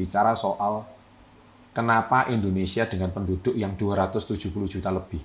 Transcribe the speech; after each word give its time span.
bicara 0.00 0.32
soal 0.32 0.88
kenapa 1.76 2.32
Indonesia 2.32 2.88
dengan 2.88 3.12
penduduk 3.12 3.52
yang 3.52 3.76
270 3.76 4.48
juta 4.64 4.88
lebih. 4.88 5.20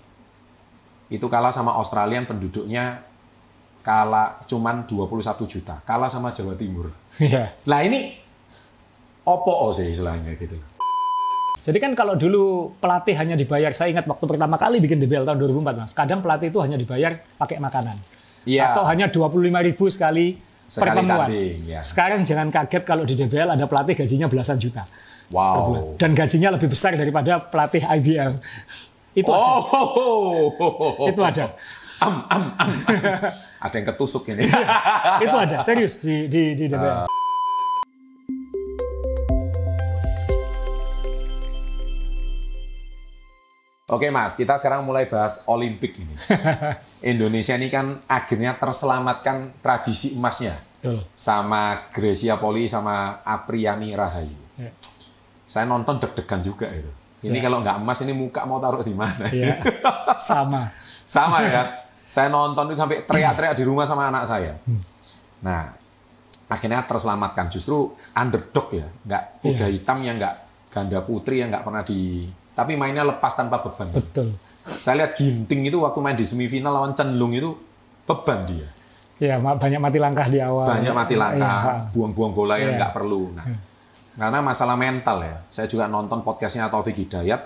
Itu 1.08 1.32
kalah 1.32 1.56
sama 1.56 1.72
Australia 1.80 2.20
yang 2.20 2.28
penduduknya 2.28 3.00
kalah 3.80 4.44
cuman 4.44 4.84
21 4.84 5.48
juta, 5.48 5.80
kalah 5.88 6.12
sama 6.12 6.36
Jawa 6.36 6.60
Timur. 6.60 6.92
Iya. 7.22 7.56
Lah 7.64 7.80
ini 7.88 8.20
opo 9.24 9.72
sih 9.72 9.96
istilahnya 9.96 10.36
gitu. 10.36 10.60
Jadi 11.66 11.82
kan 11.82 11.98
kalau 11.98 12.14
dulu 12.14 12.78
pelatih 12.78 13.18
hanya 13.18 13.34
dibayar, 13.34 13.74
saya 13.74 13.90
ingat 13.90 14.06
waktu 14.06 14.26
pertama 14.30 14.54
kali 14.54 14.78
bikin 14.78 15.02
DBL 15.02 15.26
tahun 15.26 15.42
2004, 15.42 15.82
Mas. 15.82 15.94
Kadang 15.98 16.22
pelatih 16.22 16.54
itu 16.54 16.62
hanya 16.62 16.78
dibayar 16.78 17.18
pakai 17.42 17.58
makanan. 17.58 17.98
Iya. 18.46 18.78
Atau 18.78 18.86
hanya 18.86 19.10
25 19.10 19.66
ribu 19.66 19.90
sekali, 19.90 20.38
Sekali 20.66 20.98
pertemuan. 20.98 21.30
tanding, 21.30 21.58
ya. 21.70 21.80
Sekarang 21.86 22.22
jangan 22.26 22.48
kaget 22.50 22.84
kalau 22.84 23.04
di 23.06 23.14
DBL 23.14 23.54
ada 23.54 23.66
pelatih 23.70 23.94
gajinya 23.94 24.26
belasan 24.26 24.58
juta. 24.58 24.82
Wow. 25.30 25.98
Dan 25.98 26.18
gajinya 26.18 26.54
lebih 26.54 26.70
besar 26.70 26.98
daripada 26.98 27.38
pelatih 27.38 27.86
IBL. 27.86 28.34
Itu 29.14 29.30
ada. 29.30 29.46
Oh, 29.72 31.10
Itu 31.10 31.22
ada. 31.22 31.54
Am, 32.04 32.28
am, 32.28 32.44
am. 32.60 32.72
Ada 33.64 33.76
yang 33.80 33.88
ketusuk 33.94 34.28
ini. 34.30 34.46
itu 35.26 35.38
ada, 35.40 35.64
serius 35.64 36.04
di, 36.04 36.28
di, 36.28 36.54
di 36.54 36.66
DBL. 36.68 37.08
Oke 43.86 44.10
mas, 44.10 44.34
kita 44.34 44.58
sekarang 44.58 44.82
mulai 44.82 45.06
bahas 45.06 45.46
Olimpik 45.46 46.02
ini. 46.02 46.18
Indonesia 47.14 47.54
ini 47.54 47.70
kan 47.70 48.02
akhirnya 48.10 48.58
terselamatkan 48.58 49.62
tradisi 49.62 50.18
emasnya 50.18 50.58
Betul. 50.82 51.06
sama 51.14 51.86
Gracia 51.94 52.34
Poli 52.42 52.66
sama 52.66 53.22
Apriani 53.22 53.94
Rahayu. 53.94 54.42
Ya. 54.58 54.74
Saya 55.46 55.70
nonton 55.70 56.02
deg-degan 56.02 56.42
juga 56.42 56.66
itu. 56.74 56.90
Ini 57.30 57.38
Ya. 57.38 57.46
kalau 57.46 57.62
nggak 57.62 57.78
emas 57.78 58.02
ini 58.02 58.18
muka 58.18 58.42
mau 58.50 58.58
taruh 58.58 58.82
di 58.82 58.98
mana? 58.98 59.30
Iya, 59.30 59.62
sama. 60.18 60.66
Sama 61.06 61.46
ya. 61.46 61.70
Saya 62.16 62.34
nonton 62.34 62.70
itu 62.70 62.78
sampai 62.78 63.06
teriak-teriak 63.06 63.54
di 63.54 63.66
rumah 63.66 63.84
sama 63.84 64.10
anak 64.10 64.26
saya. 64.26 64.56
Nah, 65.42 65.74
akhirnya 66.48 66.86
terselamatkan 66.86 67.50
justru 67.50 67.92
underdog 68.14 68.72
ya, 68.72 68.88
nggak 69.04 69.24
kuda 69.42 69.68
hitam 69.68 69.98
yang 70.00 70.16
nggak 70.16 70.36
ganda 70.70 71.02
putri 71.02 71.42
yang 71.42 71.50
nggak 71.50 71.66
pernah 71.66 71.82
di, 71.82 72.30
tapi 72.56 72.74
mainnya 72.74 73.04
lepas 73.04 73.36
tanpa 73.36 73.60
beban. 73.60 73.92
Betul. 73.92 74.32
Saya 74.66 75.06
lihat 75.06 75.14
Ginting 75.14 75.68
itu 75.68 75.78
waktu 75.78 76.00
main 76.02 76.18
di 76.18 76.26
semifinal 76.26 76.74
lawan 76.74 76.96
Cenlung 76.96 77.36
itu 77.36 77.54
beban 78.06 78.48
dia, 78.48 78.66
Ya, 79.16 79.40
banyak 79.40 79.80
mati 79.80 79.96
langkah 79.96 80.28
di 80.28 80.40
awal. 80.40 80.68
banyak 80.68 80.92
mati 80.92 81.14
Iya, 81.16 81.22
langkah, 81.22 81.88
buang-buang 81.92 82.34
bola 82.34 82.56
yang 82.58 82.74
Iya. 82.74 82.80
nggak 82.82 82.94
perlu. 82.94 83.32
Nah, 83.32 83.46
karena 84.16 84.40
masalah 84.42 84.76
mental 84.76 85.18
ya, 85.22 85.36
saya 85.48 85.68
juga 85.68 85.88
nonton 85.88 86.20
podcastnya 86.20 86.68
Taufik 86.68 86.96
Hidayat, 86.96 87.42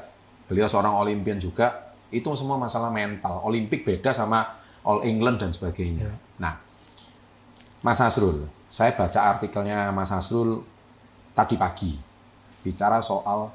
beliau 0.48 0.66
seorang 0.66 0.96
Olimpian 0.96 1.38
juga, 1.38 1.94
itu 2.10 2.26
semua 2.34 2.58
masalah 2.58 2.90
mental. 2.90 3.42
Olimpik 3.46 3.86
beda 3.86 4.10
sama 4.10 4.46
All 4.82 5.06
England 5.06 5.38
dan 5.40 5.52
sebagainya. 5.54 6.10
Nah, 6.40 6.58
Mas 7.80 8.00
Hasrul, 8.00 8.50
saya 8.68 8.92
baca 8.92 9.30
artikelnya 9.30 9.92
Mas 9.92 10.10
Hasrul 10.10 10.64
tadi 11.32 11.56
pagi 11.56 11.94
bicara 12.60 13.00
soal 13.00 13.48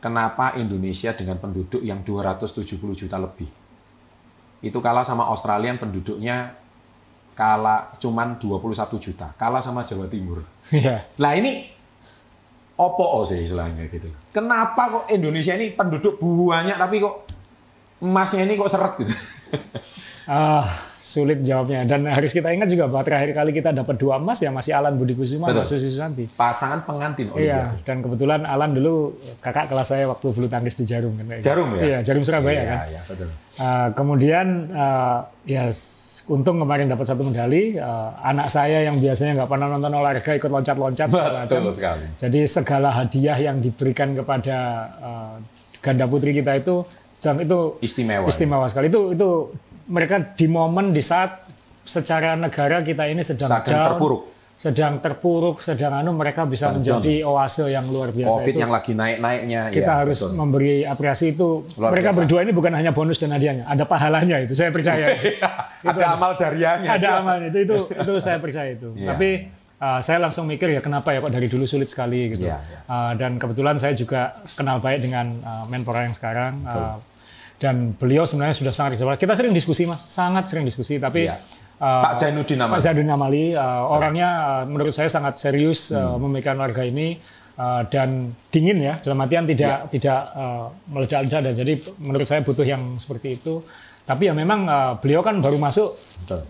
kenapa 0.00 0.56
Indonesia 0.56 1.12
dengan 1.12 1.36
penduduk 1.36 1.84
yang 1.84 2.00
270 2.00 2.64
juta 2.96 3.16
lebih. 3.20 3.46
Itu 4.60 4.80
kalah 4.80 5.04
sama 5.04 5.28
Australia 5.28 5.72
yang 5.72 5.80
penduduknya 5.80 6.56
kalah 7.36 7.96
cuman 7.96 8.36
21 8.36 9.00
juta, 9.00 9.32
kalah 9.36 9.62
sama 9.64 9.84
Jawa 9.86 10.08
Timur. 10.08 10.44
Iya. 10.72 11.08
Lah 11.16 11.32
ini 11.36 11.68
opo 12.80 13.24
sih 13.28 13.44
istilahnya 13.44 13.88
gitu. 13.92 14.08
Kenapa 14.32 14.88
kok 14.88 15.04
Indonesia 15.12 15.52
ini 15.56 15.72
penduduk 15.76 16.16
banyak 16.20 16.76
tapi 16.76 16.96
kok 17.00 17.28
emasnya 18.00 18.48
ini 18.48 18.56
kok 18.56 18.72
seret 18.72 18.92
gitu. 19.00 19.14
Ah, 20.30 20.62
sulit 21.10 21.42
jawabnya. 21.42 21.82
Dan 21.82 22.06
harus 22.06 22.30
kita 22.30 22.54
ingat 22.54 22.70
juga 22.70 22.86
bahwa 22.86 23.02
terakhir 23.02 23.34
kali 23.34 23.50
kita 23.50 23.74
dapat 23.74 23.98
dua 23.98 24.14
emas 24.16 24.38
ya 24.38 24.54
masih 24.54 24.70
Alan 24.70 24.94
Budi 24.94 25.18
Kusuma 25.18 25.50
sama 25.50 25.66
Susi 25.66 25.90
Susanti. 25.90 26.30
Pasangan 26.30 26.86
pengantin 26.86 27.26
Iya, 27.34 27.66
Olimpiade. 27.66 27.82
dan 27.82 27.96
kebetulan 27.98 28.40
Alan 28.46 28.70
dulu 28.70 29.18
kakak 29.42 29.66
kelas 29.66 29.90
saya 29.90 30.06
waktu 30.06 30.30
bulu 30.30 30.46
tangkis 30.46 30.78
di 30.78 30.86
Jarum 30.86 31.18
kan. 31.18 31.26
Jarum 31.42 31.74
ya? 31.74 31.82
Iya, 31.82 31.98
Jarum 32.06 32.22
Surabaya 32.22 32.54
Iya, 32.54 32.64
kan. 32.64 32.78
iya, 32.86 33.00
betul. 33.04 33.28
Ah, 33.58 33.88
kemudian 33.90 34.46
ah, 34.70 35.18
ya 35.42 35.66
untung 36.30 36.62
kemarin 36.62 36.86
dapat 36.86 37.02
satu 37.02 37.26
medali. 37.26 37.74
Ah, 37.74 38.14
anak 38.22 38.46
saya 38.46 38.86
yang 38.86 38.94
biasanya 38.96 39.42
nggak 39.42 39.50
pernah 39.50 39.66
nonton 39.66 39.90
olahraga 39.90 40.30
ikut 40.30 40.46
loncat-loncat. 40.46 41.10
Betul 41.10 41.74
sekali. 41.74 42.06
Jadi 42.14 42.40
segala 42.46 42.94
hadiah 42.94 43.34
yang 43.34 43.58
diberikan 43.58 44.14
kepada 44.14 44.56
ah, 44.96 45.34
ganda 45.82 46.06
putri 46.06 46.30
kita 46.30 46.54
itu 46.54 46.86
itu 47.20 47.60
Istimewa. 47.82 48.24
istimewa 48.24 48.64
sekali. 48.64 48.88
Itu 48.88 49.10
itu 49.10 49.28
mereka 49.90 50.16
di 50.22 50.46
momen 50.46 50.94
di 50.94 51.02
saat 51.02 51.42
secara 51.82 52.38
negara 52.38 52.80
kita 52.86 53.10
ini 53.10 53.26
sedang 53.26 53.50
Sedang 53.50 53.66
down, 53.66 53.86
terpuruk. 53.90 54.22
sedang 54.60 54.94
terpuruk, 55.00 55.56
sedang 55.58 55.92
anu 55.98 56.12
mereka 56.12 56.44
bisa 56.44 56.70
menjadi 56.70 57.24
oase 57.24 57.66
yang 57.72 57.82
luar 57.88 58.12
biasa 58.12 58.30
Covid 58.30 58.52
itu 58.54 58.60
yang 58.60 58.70
lagi 58.70 58.92
naik-naiknya. 58.92 59.72
kita 59.72 59.88
ya, 59.88 59.98
harus 60.04 60.20
betul. 60.20 60.36
memberi 60.36 60.84
apresiasi 60.84 61.32
itu. 61.34 61.64
Luar 61.80 61.90
mereka 61.96 62.12
biasa. 62.12 62.18
berdua 62.22 62.40
ini 62.44 62.52
bukan 62.52 62.72
hanya 62.76 62.92
bonus 62.92 63.18
dan 63.18 63.32
hadiahnya, 63.34 63.64
ada 63.64 63.88
pahalanya 63.88 64.36
itu. 64.44 64.52
Saya 64.52 64.68
percaya. 64.68 65.16
ada 65.90 66.06
amal 66.12 66.36
jariahnya. 66.36 66.88
ada 66.92 67.08
aman 67.24 67.48
itu 67.48 67.58
itu 67.64 67.76
itu 67.88 68.12
saya 68.20 68.36
percaya 68.36 68.70
itu. 68.76 68.92
Iya. 69.00 69.08
Tapi 69.16 69.28
uh, 69.80 70.00
saya 70.04 70.18
langsung 70.20 70.44
mikir 70.44 70.68
ya 70.76 70.84
kenapa 70.84 71.16
ya 71.16 71.24
kok 71.24 71.32
dari 71.32 71.48
dulu 71.48 71.64
sulit 71.64 71.88
sekali 71.88 72.28
gitu. 72.36 72.44
Iya, 72.44 72.60
iya. 72.60 72.78
Uh, 72.84 73.12
dan 73.16 73.40
kebetulan 73.40 73.80
saya 73.80 73.96
juga 73.96 74.36
kenal 74.54 74.78
baik 74.78 75.00
dengan 75.02 75.40
uh, 75.40 75.64
Menpora 75.72 76.04
yang 76.04 76.12
sekarang. 76.14 76.68
uh, 76.68 77.00
dan 77.60 77.92
beliau 77.92 78.24
sebenarnya 78.24 78.56
sudah 78.56 78.72
sangat 78.72 78.96
kerja. 78.96 79.20
Kita 79.20 79.36
sering 79.36 79.52
diskusi 79.52 79.84
mas, 79.84 80.00
sangat 80.00 80.48
sering 80.48 80.64
diskusi. 80.64 80.96
Tapi 80.96 81.28
Iya. 81.28 81.36
uh, 81.76 82.02
Pak 82.08 82.12
Zainuddin 82.16 82.56
Pak 82.56 82.64
namanya. 82.64 82.80
Zainuddin 82.80 83.12
Amali 83.12 83.44
uh, 83.52 83.84
orangnya 83.84 84.28
uh, 84.40 84.62
menurut 84.64 84.90
saya 84.90 85.06
sangat 85.06 85.36
serius 85.36 85.92
uh, 85.92 86.16
Hmm. 86.16 86.24
memikirkan 86.24 86.56
warga 86.56 86.80
ini 86.82 87.20
uh, 87.54 87.84
dan 87.86 88.32
dingin 88.48 88.80
ya 88.80 88.96
dalam 88.98 89.20
artian 89.20 89.44
tidak 89.44 89.92
tidak 89.92 90.20
uh, 90.32 90.72
meledak-ledak 90.88 91.40
dan 91.46 91.54
jadi 91.54 91.72
menurut 92.00 92.24
saya 92.24 92.40
butuh 92.40 92.64
yang 92.64 92.96
seperti 92.96 93.36
itu. 93.36 93.60
Tapi 94.00 94.26
ya 94.26 94.32
memang 94.32 94.64
uh, 94.64 94.92
beliau 94.96 95.20
kan 95.20 95.36
baru 95.38 95.60
masuk 95.60 95.92
Betul. 96.24 96.40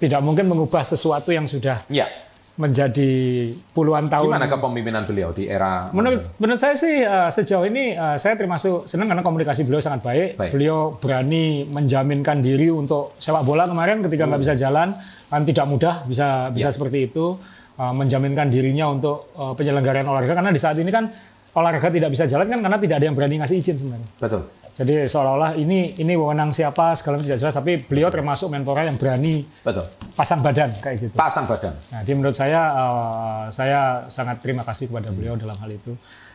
tidak 0.00 0.20
mungkin 0.24 0.48
mengubah 0.48 0.82
sesuatu 0.82 1.30
yang 1.30 1.44
sudah 1.44 1.76
Iya. 1.86 2.08
Menjadi 2.54 3.50
puluhan 3.74 4.06
tahun. 4.06 4.30
Gimana 4.30 4.46
kepemimpinan 4.46 5.02
beliau 5.02 5.34
di 5.34 5.50
era 5.50 5.90
Menurut 5.90 6.22
menurut 6.38 6.60
saya 6.62 6.78
sih 6.78 7.02
uh, 7.02 7.26
sejauh 7.26 7.66
ini 7.66 7.98
uh, 7.98 8.14
saya 8.14 8.38
termasuk 8.38 8.86
senang 8.86 9.10
karena 9.10 9.26
komunikasi 9.26 9.66
beliau 9.66 9.82
sangat 9.82 10.06
baik. 10.06 10.28
Baik. 10.38 10.50
Beliau 10.54 10.94
berani 10.94 11.66
menjaminkan 11.66 12.38
diri 12.38 12.70
untuk 12.70 13.18
sepak 13.18 13.42
bola 13.42 13.66
kemarin 13.66 14.06
ketika 14.06 14.30
nggak 14.30 14.42
bisa 14.42 14.54
jalan 14.54 14.94
kan 15.26 15.42
tidak 15.42 15.66
mudah 15.66 15.94
bisa 16.06 16.46
bisa 16.54 16.70
Ya. 16.70 16.74
seperti 16.74 17.10
itu 17.10 17.34
uh, 17.74 17.90
menjaminkan 17.90 18.46
dirinya 18.46 18.86
untuk 18.86 19.34
uh, 19.34 19.50
penyelenggaraan 19.58 20.06
olahraga 20.06 20.38
karena 20.38 20.54
di 20.54 20.60
saat 20.62 20.78
ini 20.78 20.94
kan 20.94 21.10
olahraga 21.54 21.88
tidak 21.90 22.10
bisa 22.10 22.24
jalan 22.26 22.46
kan 22.50 22.58
karena 22.60 22.78
tidak 22.82 22.96
ada 22.98 23.06
yang 23.06 23.16
berani 23.16 23.38
ngasih 23.38 23.56
izin 23.62 23.76
sebenarnya. 23.78 24.08
Betul. 24.18 24.42
Jadi 24.74 25.06
seolah-olah 25.06 25.54
ini 25.54 25.94
ini 26.02 26.12
wewenang 26.18 26.50
siapa 26.50 26.98
segala 26.98 27.22
macam 27.22 27.30
tidak 27.30 27.40
jelas 27.46 27.54
tapi 27.54 27.78
beliau 27.78 28.10
termasuk 28.10 28.50
menpora 28.50 28.82
yang 28.82 28.98
berani 28.98 29.46
Betul. 29.62 29.86
pasang 30.18 30.42
badan 30.42 30.74
kayak 30.82 30.96
gitu. 30.98 31.14
Pasang 31.14 31.46
badan. 31.46 31.78
Nah, 31.94 32.02
jadi 32.02 32.14
menurut 32.18 32.34
saya 32.34 32.60
uh, 32.74 33.42
saya 33.54 34.02
sangat 34.10 34.42
terima 34.42 34.66
kasih 34.66 34.90
kepada 34.90 35.14
beliau 35.14 35.38
dalam 35.38 35.54
hal 35.54 35.70
itu. 35.70 35.94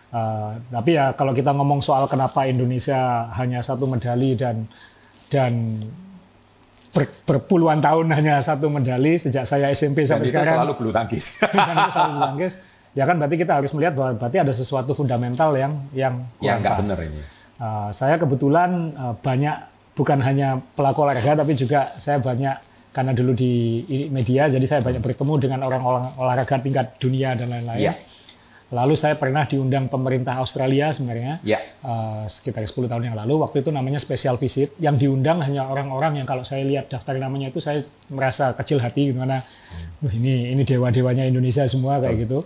Uh, 0.09 0.55
tapi 0.71 0.95
ya 0.95 1.11
kalau 1.13 1.35
kita 1.35 1.51
ngomong 1.51 1.83
soal 1.83 2.07
kenapa 2.07 2.47
Indonesia 2.47 3.27
hanya 3.35 3.59
satu 3.59 3.85
medali 3.91 4.39
dan 4.39 4.65
dan 5.29 5.77
ber- 6.95 7.19
berpuluhan 7.27 7.83
tahun 7.83 8.09
hanya 8.15 8.41
satu 8.41 8.71
medali 8.71 9.19
sejak 9.19 9.45
saya 9.45 9.69
SMP 9.69 10.07
Dan 10.07 10.17
sampai 10.17 10.25
itu 10.25 10.33
sekarang 10.33 10.55
selalu 10.63 10.73
bulu 10.79 10.91
tangkis. 10.95 11.25
dan 11.53 11.75
itu 11.75 11.91
selalu 11.93 12.09
bulu 12.15 12.23
tangkis, 12.25 12.53
ya 12.99 13.07
kan 13.07 13.15
berarti 13.15 13.39
kita 13.39 13.63
harus 13.63 13.71
melihat 13.71 13.95
bahwa 13.95 14.19
berarti 14.19 14.37
ada 14.43 14.51
sesuatu 14.51 14.91
fundamental 14.91 15.55
yang 15.55 15.71
yang 15.95 16.13
yang 16.43 16.59
nggak 16.59 16.83
benar 16.83 16.99
ini. 16.99 17.21
Uh, 17.59 17.87
saya 17.95 18.19
kebetulan 18.19 18.91
uh, 18.99 19.15
banyak 19.15 19.55
bukan 19.95 20.19
hanya 20.19 20.59
pelaku 20.75 21.07
olahraga 21.07 21.39
tapi 21.39 21.55
juga 21.55 21.95
saya 21.95 22.19
banyak 22.19 22.55
karena 22.91 23.11
dulu 23.15 23.31
di 23.31 23.83
media 24.11 24.51
jadi 24.51 24.65
saya 24.67 24.81
banyak 24.83 24.99
bertemu 24.99 25.33
dengan 25.39 25.59
orang-orang 25.63 26.11
olahraga 26.19 26.59
tingkat 26.59 26.99
dunia 26.99 27.39
dan 27.39 27.47
lain-lain. 27.47 27.79
Iya. 27.87 27.93
Lalu 28.69 28.93
saya 28.93 29.17
pernah 29.17 29.49
diundang 29.49 29.89
pemerintah 29.89 30.37
Australia 30.37 30.93
sebenarnya 30.93 31.41
Ya. 31.41 31.57
uh, 31.81 32.29
sekitar 32.29 32.61
10 32.61 32.85
tahun 32.85 33.01
yang 33.09 33.17
lalu. 33.17 33.41
Waktu 33.41 33.65
itu 33.65 33.73
namanya 33.73 33.97
special 33.97 34.37
visit. 34.37 34.77
Yang 34.77 35.09
diundang 35.09 35.41
hanya 35.41 35.65
orang-orang 35.65 36.21
yang 36.21 36.27
kalau 36.29 36.45
saya 36.45 36.61
lihat 36.61 36.85
daftar 36.85 37.17
namanya 37.17 37.49
itu 37.49 37.57
saya 37.57 37.81
merasa 38.13 38.53
kecil 38.53 38.77
hati 38.77 39.09
gitu 39.09 39.17
karena 39.17 39.41
"Wah, 40.05 40.13
ini 40.13 40.53
ini 40.53 40.61
dewa-dewanya 40.61 41.25
Indonesia 41.25 41.65
semua 41.65 41.97
kayak 41.97 42.29
gitu. 42.29 42.45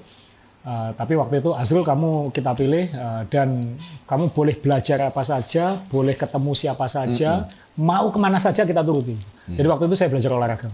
Uh, 0.63 0.95
tapi 0.95 1.13
waktu 1.13 1.43
itu 1.43 1.51
Azrul 1.51 1.83
kamu 1.83 2.31
kita 2.31 2.55
pilih 2.55 2.87
uh, 2.89 3.27
dan 3.27 3.75
kamu 4.03 4.31
boleh 4.31 4.55
belajar 4.55 4.95
apa 5.03 5.19
saja, 5.19 5.75
boleh 5.87 6.15
ketemu 6.15 6.51
siapa 6.53 6.87
saja, 6.87 7.43
mau 7.75 8.07
ke 8.07 8.15
mana 8.15 8.39
saja 8.39 8.63
kita 8.63 8.79
turuti. 8.79 9.11
Jadi 9.45 9.67
waktu 9.67 9.85
itu 9.85 9.95
saya 9.95 10.07
belajar 10.07 10.31
olahraga. 10.31 10.71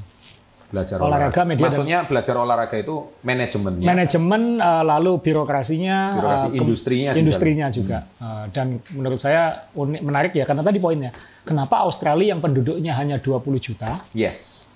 Belajar 0.70 1.02
olahraga, 1.02 1.42
media 1.42 1.58
dan 1.58 1.74
Maksudnya 1.74 2.00
belajar 2.06 2.38
olahraga 2.38 2.78
itu 2.78 3.02
manajemennya. 3.26 3.82
manajemen 3.82 4.42
eh, 4.56 4.84
lalu 4.86 5.18
birokrasinya, 5.18 5.98
Birokrasi 6.14 6.46
eh, 6.46 6.52
ke- 6.54 6.58
industrinya 6.62 7.10
juga. 7.10 7.18
industrinya 7.18 7.68
juga. 7.74 7.98
Eh, 8.22 8.46
dan 8.54 8.68
menurut 8.94 9.18
saya 9.18 9.66
unik, 9.74 10.02
menarik 10.06 10.32
ya 10.32 10.46
karena 10.46 10.62
tadi 10.62 10.78
poinnya, 10.78 11.10
kenapa 11.42 11.82
Australia 11.82 12.38
yang 12.38 12.40
penduduknya 12.40 12.94
hanya 12.94 13.18
20 13.18 13.42
juta 13.58 13.98
Yes. 14.14 14.69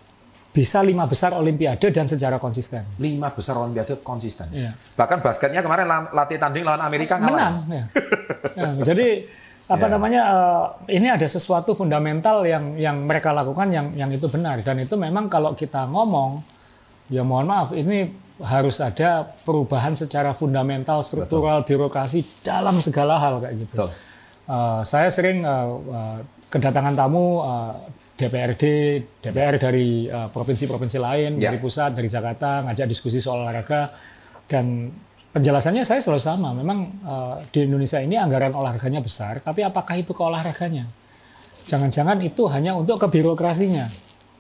Bisa 0.54 0.86
lima 0.86 1.10
besar 1.10 1.34
Olimpiade 1.34 1.90
dan 1.90 2.06
secara 2.06 2.38
konsisten. 2.38 2.86
Lima 3.02 3.34
besar 3.34 3.58
olimpiade 3.58 3.98
konsisten. 4.06 4.54
Iya. 4.54 4.78
Bahkan 4.94 5.20
basketnya 5.20 5.66
kemarin 5.66 5.90
la- 5.90 6.14
latih 6.14 6.38
tanding 6.38 6.62
lawan 6.62 6.78
Amerika 6.80 7.18
kalah. 7.18 7.58
Menang. 7.58 7.74
Ya. 7.74 7.84
Ya, 8.54 8.70
jadi 8.86 9.26
apa 9.66 9.90
Ya. 9.90 9.92
namanya 9.98 10.22
eh, 10.30 10.66
ini 10.94 11.10
ada 11.10 11.26
sesuatu 11.26 11.74
fundamental 11.74 12.46
yang 12.46 12.78
yang 12.78 13.02
mereka 13.02 13.34
lakukan 13.34 13.66
yang 13.68 13.98
yang 13.98 14.14
itu 14.14 14.30
benar 14.30 14.62
dan 14.62 14.78
itu 14.78 14.94
memang 14.94 15.26
kalau 15.26 15.58
kita 15.58 15.90
ngomong 15.90 16.38
ya 17.10 17.26
mohon 17.26 17.50
maaf 17.50 17.74
ini 17.74 18.12
harus 18.44 18.78
ada 18.78 19.24
perubahan 19.42 19.96
secara 19.96 20.36
fundamental 20.36 21.02
struktural 21.02 21.64
birokrasi 21.64 22.22
dalam 22.44 22.78
segala 22.78 23.18
hal 23.18 23.42
kayak 23.42 23.56
gitu. 23.58 23.74
Betul. 23.74 23.90
Eh, 24.46 24.82
saya 24.84 25.10
sering 25.10 25.42
eh, 25.42 25.68
eh, 25.90 26.18
kedatangan 26.52 26.94
tamu 26.94 27.42
eh, 27.42 27.74
DPRD, 28.24 28.64
DPR 29.20 29.56
dari 29.60 30.08
eh, 30.08 30.28
provinsi-provinsi 30.32 30.98
lain, 30.98 31.32
Ya. 31.38 31.52
dari 31.52 31.60
pusat, 31.60 31.92
dari 31.92 32.08
Jakarta, 32.08 32.64
ngajak 32.64 32.88
diskusi 32.88 33.20
soal 33.20 33.44
olahraga 33.44 33.92
dan 34.48 34.88
penjelasannya 35.30 35.84
saya 35.84 36.00
selalu 36.00 36.22
sama. 36.22 36.50
Memang 36.52 36.80
eh, 37.04 37.36
di 37.52 37.68
Indonesia 37.68 38.00
ini 38.00 38.16
anggaran 38.16 38.56
olahraganya 38.56 39.00
besar, 39.00 39.44
tapi 39.44 39.60
apakah 39.62 39.96
itu 39.96 40.12
ke 40.12 40.22
olahraganya? 40.22 40.88
Jangan-jangan 41.64 42.20
itu 42.20 42.44
hanya 42.48 42.76
untuk 42.76 43.00
ke 43.00 43.08
birokrasinya. 43.10 43.88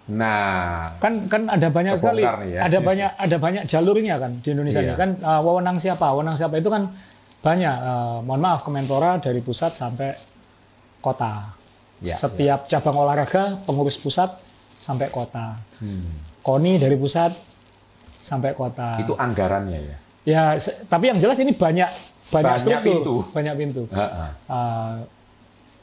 Nah, 0.03 0.91
Kan 0.99 1.31
kan 1.31 1.47
ada 1.47 1.71
banyak 1.71 1.95
sekali, 1.95 2.27
ya. 2.27 2.67
ada 2.67 2.79
banyak 2.83 3.07
ada 3.15 3.37
banyak 3.39 3.63
jalurnya 3.63 4.19
kan 4.19 4.35
di 4.43 4.51
Indonesia 4.51 4.83
Iya. 4.83 4.91
ini 4.91 4.99
kan 4.99 5.09
eh, 5.15 5.41
wewenang 5.41 5.79
siapa, 5.79 6.11
wewenang 6.11 6.35
siapa 6.35 6.59
itu 6.59 6.67
kan 6.67 6.91
banyak. 7.39 7.75
Eh, 7.75 8.17
mohon 8.23 8.39
maaf 8.39 8.63
Kemenpora 8.63 9.19
dari 9.19 9.39
pusat 9.39 9.71
sampai 9.71 10.11
kota. 10.99 11.62
Ya, 12.03 12.13
Setiap 12.13 12.67
cabang 12.67 12.99
olahraga 12.99 13.57
pengurus 13.63 13.95
pusat 13.95 14.27
sampai 14.75 15.07
kota. 15.07 15.55
Hmm. 15.79 16.11
KONI 16.43 16.75
dari 16.75 16.99
pusat 16.99 17.31
sampai 18.19 18.51
kota. 18.51 18.99
itu 18.99 19.15
anggarannya 19.15 19.79
ya. 19.79 19.97
Ya, 20.23 20.43
tapi 20.85 21.11
yang 21.11 21.19
jelas 21.19 21.39
ini 21.39 21.51
banyak 21.51 21.87
banyak, 22.29 22.55
Banyak 22.55 22.59
struktur, 22.59 22.83
pintu. 22.83 23.15
banyak 23.31 23.53
pintu. 23.55 23.81
Uh, 23.91 25.03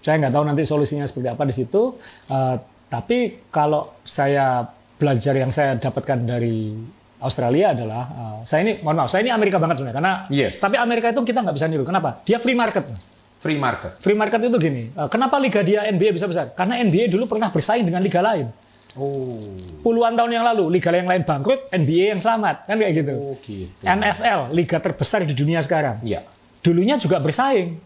saya 0.00 0.16
nggak 0.16 0.32
tahu 0.32 0.44
nanti 0.44 0.62
solusinya 0.64 1.04
seperti 1.04 1.28
apa 1.28 1.44
di 1.44 1.52
situ. 1.52 1.96
Uh, 2.26 2.56
tapi 2.88 3.44
kalau 3.48 3.96
saya 4.02 4.64
belajar 4.96 5.32
yang 5.32 5.48
saya 5.48 5.76
dapatkan 5.76 6.24
dari 6.26 6.72
Australia 7.20 7.72
adalah 7.72 8.04
uh, 8.08 8.38
saya 8.42 8.64
ini 8.64 8.72
mohon 8.80 8.96
maaf 8.96 9.08
saya 9.08 9.20
ini 9.20 9.30
Amerika 9.30 9.60
banget 9.60 9.76
sebenarnya 9.76 9.96
karena 10.00 10.14
Yes. 10.32 10.56
tapi 10.56 10.80
Amerika 10.80 11.12
itu 11.12 11.20
kita 11.20 11.40
nggak 11.40 11.56
bisa 11.56 11.68
niru. 11.68 11.84
Kenapa? 11.84 12.24
Dia 12.24 12.40
free 12.40 12.56
market. 12.56 12.88
Free 13.40 13.56
market. 13.56 13.96
Free 14.04 14.12
market 14.12 14.36
itu 14.44 14.56
gini. 14.60 14.92
uh, 14.92 15.08
kenapa 15.08 15.40
liga 15.40 15.64
dia 15.64 15.88
NBA 15.88 16.12
bisa 16.12 16.28
besar? 16.28 16.52
Karena 16.52 16.76
NBA 16.76 17.08
dulu 17.08 17.24
pernah 17.24 17.48
bersaing 17.48 17.88
dengan 17.88 18.04
liga 18.04 18.20
lain. 18.20 18.52
Oh, 18.98 19.38
Puluhan 19.86 20.18
tahun 20.18 20.34
yang 20.34 20.44
lalu 20.44 20.76
liga 20.76 20.90
yang 20.90 21.06
lain 21.08 21.22
bangkrut, 21.22 21.70
NBA 21.72 22.12
yang 22.12 22.20
selamat 22.20 22.66
kan 22.68 22.76
kayak 22.76 22.92
gitu. 23.00 23.14
oh 23.16 23.34
gitu. 23.40 23.70
NFL 23.80 24.50
liga 24.52 24.76
terbesar 24.82 25.24
di 25.24 25.32
dunia 25.32 25.62
sekarang. 25.64 26.02
Iya. 26.04 26.20
Dulunya 26.60 27.00
juga 27.00 27.16
bersaing 27.22 27.80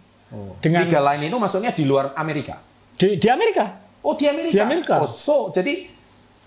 dengan 0.59 0.83
Liga 0.89 0.99
lain 0.99 1.31
itu 1.31 1.37
maksudnya 1.39 1.71
di 1.71 1.85
luar 1.87 2.11
Amerika. 2.19 2.59
di, 2.99 3.15
di 3.21 3.29
Amerika. 3.31 3.71
Oh, 4.03 4.19
di 4.19 4.27
Amerika. 4.27 4.53
Di 4.53 4.61
Amerika. 4.61 4.95
Oh, 5.01 5.07
so 5.09 5.49
jadi 5.55 5.94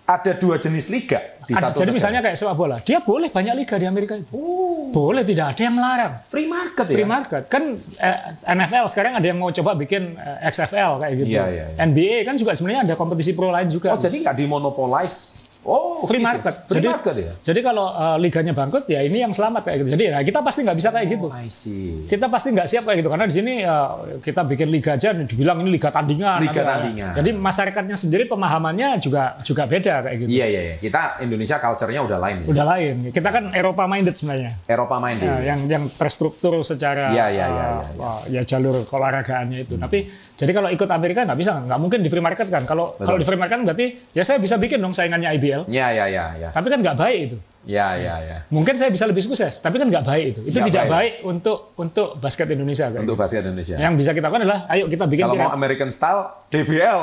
ada 0.07 0.31
dua 0.33 0.55
jenis 0.55 0.87
liga 0.87 1.19
di 1.43 1.51
Ada- 1.51 1.69
satu 1.69 1.77
jadi 1.77 1.85
negara. 1.85 1.97
misalnya 1.99 2.19
kayak 2.21 2.35
sepak 2.35 2.55
bola, 2.55 2.75
dia 2.79 2.99
boleh 2.99 3.27
banyak 3.27 3.53
liga 3.53 3.75
di 3.75 3.85
Amerika. 3.85 4.15
Oh, 4.31 4.87
Boleh, 4.87 5.21
tidak 5.21 5.51
ada 5.51 5.61
yang 5.61 5.75
melarang. 5.75 6.13
free 6.25 6.47
market 6.47 6.85
ya. 6.85 6.95
Free 6.95 7.05
market. 7.05 7.43
Kan 7.45 7.63
eh, 7.75 8.17
NFL 8.49 8.87
sekarang 8.87 9.13
ada 9.13 9.23
yang 9.23 9.35
mau 9.35 9.51
coba 9.51 9.75
bikin 9.75 10.15
eh, 10.15 10.47
XFL 10.47 10.97
kayak 10.97 11.13
gitu. 11.13 11.27
Iya, 11.29 11.43
iya, 11.45 11.65
iya. 11.69 11.83
NBA 11.83 12.23
kan 12.23 12.35
juga 12.35 12.51
sebenarnya 12.51 12.87
ada 12.87 12.95
kompetisi 12.95 13.31
pro 13.31 13.47
lain 13.47 13.67
juga. 13.67 13.91
Oh, 13.91 13.99
jadi 13.99 14.15
nggak 14.17 14.35
dimonopolize. 14.37 15.36
Oh, 15.67 16.07
free 16.07 16.23
gitu. 16.23 16.31
market. 16.31 16.53
Free 16.63 16.79
jadi, 16.79 16.87
market 16.87 17.15
ya. 17.19 17.33
Jadi 17.43 17.59
kalau 17.59 17.91
eh, 17.91 18.17
liganya 18.23 18.55
bangkrut 18.55 18.87
ya 18.87 19.03
ini 19.03 19.19
yang 19.19 19.35
selamat 19.35 19.67
kayak 19.67 19.77
gitu. 19.83 19.89
Jadi 19.99 20.03
ya 20.07 20.19
kita 20.23 20.39
pasti 20.39 20.59
nggak 20.63 20.77
bisa 20.79 20.89
kayak 20.95 21.07
gitu. 21.11 21.27
Oh, 21.27 21.35
I 21.35 21.51
see. 21.51 22.07
Kita 22.07 22.31
pasti 22.31 22.55
nggak 22.55 22.67
siap 22.71 22.83
kayak 22.87 23.03
gitu 23.03 23.09
karena 23.11 23.25
di 23.27 23.35
sini 23.35 23.53
eh, 23.67 23.89
kita 24.23 24.47
bikin 24.47 24.67
liga 24.71 24.95
aja 24.95 25.11
dibilang 25.11 25.59
ini 25.67 25.75
liga 25.75 25.91
tandingan. 25.91 26.39
Liga 26.39 26.63
Nanti- 26.63 26.71
tandingan. 26.71 27.13
Jadi 27.19 27.29
masyarakatnya 27.35 27.97
sendiri 27.99 28.23
pemahamannya 28.31 28.95
juga 29.03 29.35
juga 29.43 29.67
beda 29.67 30.07
kayak 30.07 30.17
gitu. 30.23 30.29
Iya, 30.31 30.45
iya, 30.47 30.61
iya. 30.71 30.75
Kita 30.79 31.19
Indonesia 31.19 31.59
culture-nya 31.59 32.01
udah 32.07 32.17
lain. 32.23 32.35
Ya. 32.39 32.47
Udah 32.47 32.65
lain. 32.71 32.95
Kita 33.11 33.29
kan 33.29 33.43
Eropa 33.51 33.83
minded 33.91 34.15
sebenarnya. 34.15 34.51
Eropa 34.71 34.95
main 35.03 35.17
Ya, 35.17 35.53
yang 35.53 35.65
yang 35.67 35.83
terstruktur 35.91 36.61
secara 36.63 37.09
Iya, 37.11 37.25
iya, 37.33 37.45
iya, 37.49 37.65
uh, 37.99 38.05
uh, 38.05 38.19
ya 38.29 38.41
jalur 38.45 38.85
keolahragaannya 38.85 39.65
itu. 39.65 39.75
Tapi 39.75 40.07
jadi 40.37 40.51
kalau 40.53 40.69
ikut 40.69 40.89
Amerika 40.93 41.25
nggak 41.25 41.39
bisa, 41.41 41.57
nggak 41.65 41.79
mungkin 41.81 41.99
di 42.05 42.09
free 42.13 42.21
market 42.23 42.47
kan. 42.47 42.63
Kalau 42.69 42.93
kalau 42.95 43.17
di 43.17 43.25
free 43.25 43.35
market 43.35 43.59
kan 43.59 43.63
berarti 43.65 44.13
ya 44.13 44.21
saya 44.21 44.37
bisa 44.37 44.55
bikin 44.61 44.77
dong 44.77 44.93
saingannya 44.93 45.33
IBL. 45.59 45.65
Iya, 45.67 45.87
iya, 45.89 46.05
iya, 46.07 46.25
iya. 46.37 46.49
Tapi 46.51 46.67
kan 46.67 46.77
nggak 46.77 46.95
baik 46.95 47.19
itu. 47.25 47.37
Iya, 47.67 47.87
iya, 47.95 48.15
iya. 48.23 48.37
Mungkin 48.47 48.79
saya 48.79 48.87
bisa 48.87 49.03
lebih 49.03 49.19
sukses, 49.19 49.59
tapi 49.59 49.75
kan 49.75 49.91
nggak 49.91 50.01
baik 50.01 50.25
itu. 50.29 50.41
Itu 50.45 50.55
Nggak 50.55 50.67
tidak 50.67 50.85
baik. 50.85 50.93
baik. 50.93 51.13
untuk 51.25 51.57
untuk 51.75 52.07
basket 52.17 52.47
Indonesia 52.49 52.87
kan. 52.87 53.01
Untuk 53.01 53.15
basket 53.15 53.43
Indonesia. 53.43 53.75
Yang 53.75 53.93
bisa 53.97 54.09
kita 54.11 54.25
lakukan 54.25 54.43
adalah 54.43 54.59
ayo 54.69 54.85
kita 54.85 55.03
bikin 55.03 55.23
Kalau 55.23 55.35
mau 55.35 55.51
American 55.51 55.89
style, 55.89 56.21
DBL. 56.47 57.01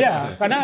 Iya, 0.00 0.14
karena 0.34 0.58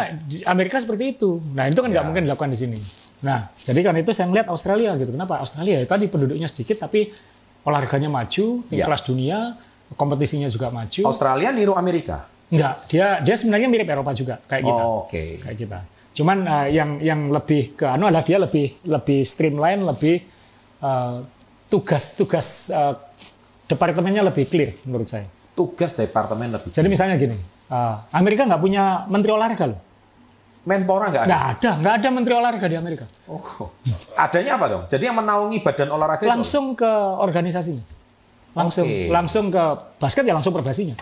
Amerika 0.47 0.77
seperti 0.79 1.13
itu. 1.13 1.45
Nah, 1.53 1.67
itu 1.67 1.77
kan 1.77 1.89
nggak 1.89 2.01
Ya. 2.01 2.09
mungkin 2.09 2.23
dilakukan 2.25 2.49
di 2.49 2.59
sini. 2.59 2.79
Nah, 3.21 3.53
jadi 3.59 3.81
kan 3.83 3.95
itu 3.95 4.11
saya 4.11 4.29
ngeliat 4.29 4.49
Australia 4.49 4.97
gitu. 4.97 5.11
Kenapa? 5.11 5.37
Australia 5.39 5.81
ya 5.81 5.87
tadi 5.87 6.09
penduduknya 6.09 6.45
sedikit 6.45 6.77
tapi 6.79 7.13
olahraganya 7.63 8.09
maju, 8.09 8.65
Ya. 8.69 8.85
kelas 8.85 9.03
dunia, 9.03 9.57
kompetisinya 9.93 10.49
juga 10.49 10.69
maju. 10.69 11.05
Australia 11.05 11.49
niru 11.51 11.73
Amerika. 11.73 12.33
Enggak, 12.49 12.81
dia 12.87 13.21
dia 13.21 13.35
sebenarnya 13.35 13.69
mirip 13.69 13.89
Eropa 13.89 14.13
juga 14.13 14.41
kayak 14.41 14.63
kita. 14.63 14.83
Oh, 14.83 15.05
Oke. 15.05 15.37
Kayak 15.39 15.59
kita. 15.59 15.79
Cuman 16.15 16.47
eh, 16.47 16.67
yang 16.79 17.03
yang 17.03 17.21
lebih 17.29 17.75
ke 17.75 17.91
anu 17.91 18.07
adalah 18.07 18.23
dia 18.23 18.39
lebih 18.39 18.87
lebih 18.87 19.27
streamline, 19.27 19.83
lebih 19.83 20.17
eh, 20.79 21.17
tugas-tugas 21.67 22.71
eh, 22.71 22.95
departemennya 23.67 24.23
lebih 24.23 24.47
clear 24.47 24.71
menurut 24.87 25.11
saya. 25.11 25.27
Tugas 25.59 25.99
departemen 25.99 26.55
lebih. 26.55 26.71
Jadi 26.71 26.87
misalnya 26.87 27.19
gini, 27.19 27.35
eh, 27.71 27.95
Amerika 28.15 28.47
nggak 28.47 28.63
punya 28.63 29.03
menteri 29.11 29.35
olahraga 29.35 29.67
loh. 29.75 29.81
Menpora 30.65 31.13
nggak 31.13 31.23
ada? 31.27 31.29
Nggak 31.29 31.45
ada, 31.45 31.71
nggak 31.77 31.95
ada 32.01 32.09
menteri 32.09 32.35
olahraga 32.41 32.67
di 32.73 32.77
Amerika. 32.81 33.05
Oh. 33.29 33.69
Adanya 34.17 34.57
apa 34.57 34.67
dong? 34.73 34.83
Jadi 34.89 35.05
yang 35.05 35.17
menaungi 35.21 35.61
badan 35.61 35.93
olahraga 35.93 36.25
itu? 36.25 36.33
Langsung 36.33 36.73
ke 36.73 36.89
organisasinya. 37.21 37.85
Langsung 38.55 38.87
Oke. 38.87 39.11
langsung 39.11 39.45
ke 39.53 39.65
basket 40.01 40.25
ya 40.25 40.33
langsung 40.33 40.55
perbasinya. 40.57 40.97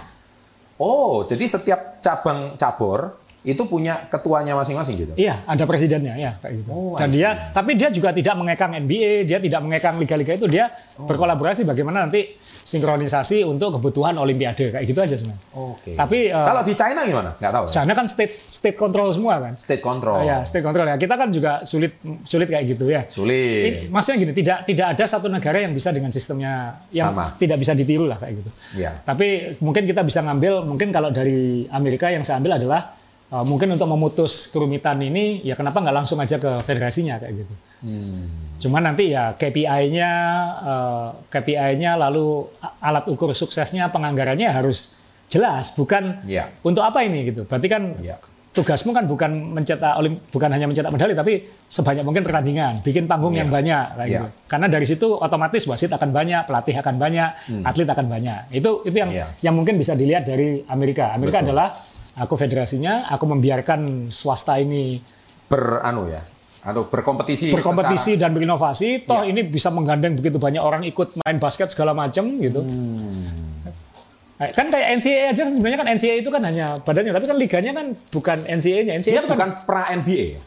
Oh, 0.83 1.23
jadi 1.23 1.47
setiap 1.47 2.03
cabang 2.03 2.59
cabur 2.59 3.22
itu 3.43 3.63
punya 3.65 4.07
ketuanya 4.07 4.55
masing-masing 4.55 4.95
gitu? 4.97 5.13
Iya, 5.15 5.43
ada 5.43 5.65
presidennya 5.65 6.15
ya 6.15 6.39
kayak 6.39 6.63
gitu. 6.63 6.71
Oh, 6.71 6.95
Dan 6.95 7.11
dia 7.11 7.51
tapi 7.51 7.75
dia 7.75 7.91
juga 7.91 8.11
tidak 8.11 8.35
mengekang 8.35 8.71
NBA, 8.77 9.27
dia 9.27 9.39
tidak 9.39 9.61
mengekang 9.61 9.99
liga-liga 9.99 10.33
itu, 10.35 10.47
dia 10.47 10.71
Oh. 10.95 11.05
berkolaborasi 11.05 11.65
bagaimana 11.65 12.05
nanti 12.05 12.39
sinkronisasi 12.39 13.43
untuk 13.43 13.77
kebutuhan 13.77 14.15
olimpiade 14.15 14.71
kayak 14.71 14.85
gitu 14.85 14.99
aja 14.99 15.15
sebenarnya. 15.15 15.43
Oke. 15.53 15.93
Tapi 15.93 16.19
eh, 16.29 16.47
Kalau 16.47 16.63
di 16.63 16.73
China 16.73 17.01
gimana? 17.03 17.31
Nggak 17.37 17.53
tahu. 17.53 17.65
ya? 17.67 17.73
China 17.75 17.93
kan 17.93 18.07
state 18.07 18.33
state 18.33 18.77
control 18.77 19.09
semua 19.11 19.35
kan. 19.39 19.53
State 19.55 19.83
control. 19.83 20.23
Ya, 20.23 20.41
state 20.43 20.63
control 20.63 20.87
ya. 20.87 20.97
Kita 20.97 21.15
kan 21.15 21.29
juga 21.29 21.53
sulit 21.63 21.99
sulit 22.23 22.47
kayak 22.47 22.65
gitu 22.69 22.87
ya. 22.87 23.03
Ini, 23.03 23.11
Sulit. 23.11 23.73
maksudnya 23.89 24.19
gini, 24.19 24.33
tidak 24.33 24.59
tidak 24.65 24.87
ada 24.95 25.05
satu 25.05 25.27
negara 25.27 25.59
yang 25.59 25.73
bisa 25.73 25.91
dengan 25.91 26.09
sistemnya 26.09 26.53
yang 26.89 27.11
Sama. 27.11 27.35
tidak 27.37 27.59
bisa 27.59 27.73
ditiru 27.73 28.07
lah 28.07 28.17
kayak 28.17 28.35
gitu. 28.39 28.51
Ya. 28.79 28.95
Tapi 28.97 29.59
mungkin 29.59 29.83
kita 29.85 30.01
bisa 30.01 30.23
ngambil, 30.23 30.63
mungkin 30.63 30.89
kalau 30.89 31.11
dari 31.11 31.67
Amerika 31.69 32.09
yang 32.09 32.23
saya 32.23 32.39
ambil 32.39 32.57
adalah 32.57 32.95
uh, 33.33 33.45
mungkin 33.49 33.73
untuk 33.73 33.89
memutus 33.89 34.53
kerumitan 34.53 35.01
ini, 35.01 35.41
ya 35.43 35.57
kenapa 35.57 35.81
nggak 35.81 35.97
langsung 36.05 36.21
aja 36.21 36.37
ke 36.37 36.61
federasinya 36.61 37.17
kayak 37.17 37.35
gitu. 37.43 37.55
Hmm. 37.83 38.29
Cuman 38.61 38.93
nanti 38.93 39.11
ya 39.11 39.35
KPI-nya, 39.35 40.11
uh, 40.63 41.09
KPI-nya 41.27 41.97
lalu 41.99 42.47
alat 42.79 43.09
ukur 43.09 43.33
suksesnya, 43.33 43.89
penganggarannya 43.91 44.53
harus 44.53 45.03
jelas, 45.27 45.73
bukan 45.73 46.21
Ya. 46.29 46.53
untuk 46.61 46.85
apa 46.85 47.01
ini 47.03 47.33
gitu. 47.33 47.49
Berarti 47.49 47.67
kan 47.67 47.97
Ya. 48.05 48.21
tugasmu 48.53 48.93
kan 48.93 49.09
bukan 49.09 49.57
mencetak 49.57 49.97
olim, 49.97 50.21
bukan 50.29 50.53
hanya 50.53 50.69
mencetak 50.69 50.93
medali 50.93 51.17
tapi 51.17 51.41
sebanyak 51.73 52.05
mungkin 52.05 52.21
pertandingan, 52.21 52.85
bikin 52.85 53.09
panggung 53.09 53.33
yang 53.33 53.49
banyak 53.49 53.97
kayak 53.97 54.09
Iya. 54.13 54.21
gitu. 54.21 54.27
Karena 54.45 54.67
dari 54.69 54.85
situ 54.85 55.09
otomatis 55.17 55.65
wasit 55.65 55.89
akan 55.89 56.13
banyak, 56.13 56.45
pelatih 56.45 56.77
akan 56.77 56.95
banyak, 57.01 57.31
atlet 57.65 57.89
akan 57.89 58.07
banyak. 58.13 58.41
Itu 58.53 58.85
itu 58.85 58.93
yang 58.93 59.09
Iya. 59.09 59.27
yang 59.41 59.57
mungkin 59.57 59.81
bisa 59.81 59.97
dilihat 59.97 60.29
dari 60.29 60.61
Amerika. 60.69 61.17
Amerika 61.17 61.41
Betul. 61.41 61.49
adalah 61.49 61.69
aku 62.15 62.35
federasinya, 62.35 63.07
aku 63.07 63.25
membiarkan 63.27 63.81
swasta 64.09 64.57
ini 64.57 65.01
Beranu 65.45 66.09
ya. 66.09 66.23
Atau 66.63 66.87
berkompetisi. 66.87 67.51
berkompetisi 67.51 68.15
secara- 68.15 68.23
dan 68.23 68.31
berinovasi. 68.33 69.03
Toh 69.03 69.21
Iya. 69.21 69.31
ini 69.31 69.41
bisa 69.45 69.69
menggandeng 69.69 70.15
begitu 70.15 70.39
banyak 70.39 70.59
orang 70.59 70.83
ikut 70.83 71.19
main 71.19 71.37
basket 71.37 71.69
segala 71.69 71.93
macam 71.93 72.39
gitu. 72.39 72.63
Eh, 74.39 74.51
Kan 74.51 74.71
kayak 74.71 74.97
NCAA 74.97 75.31
aja 75.31 75.43
sebenarnya 75.45 75.79
kan 75.79 75.89
NCAA 75.89 76.19
itu 76.19 76.31
kan 76.31 76.43
hanya 76.43 76.75
badannya, 76.79 77.11
tapi 77.11 77.27
kan 77.27 77.37
liganya 77.37 77.73
kan 77.73 77.87
bukan 78.09 78.39
NCAA-nya. 78.49 78.93
NCAA 78.97 79.13
Dia 79.13 79.21
itu 79.21 79.29
kan 79.29 79.37
bukan 79.37 79.51
pra 79.63 79.83
NBA. 79.93 80.27
ya? 80.31 80.41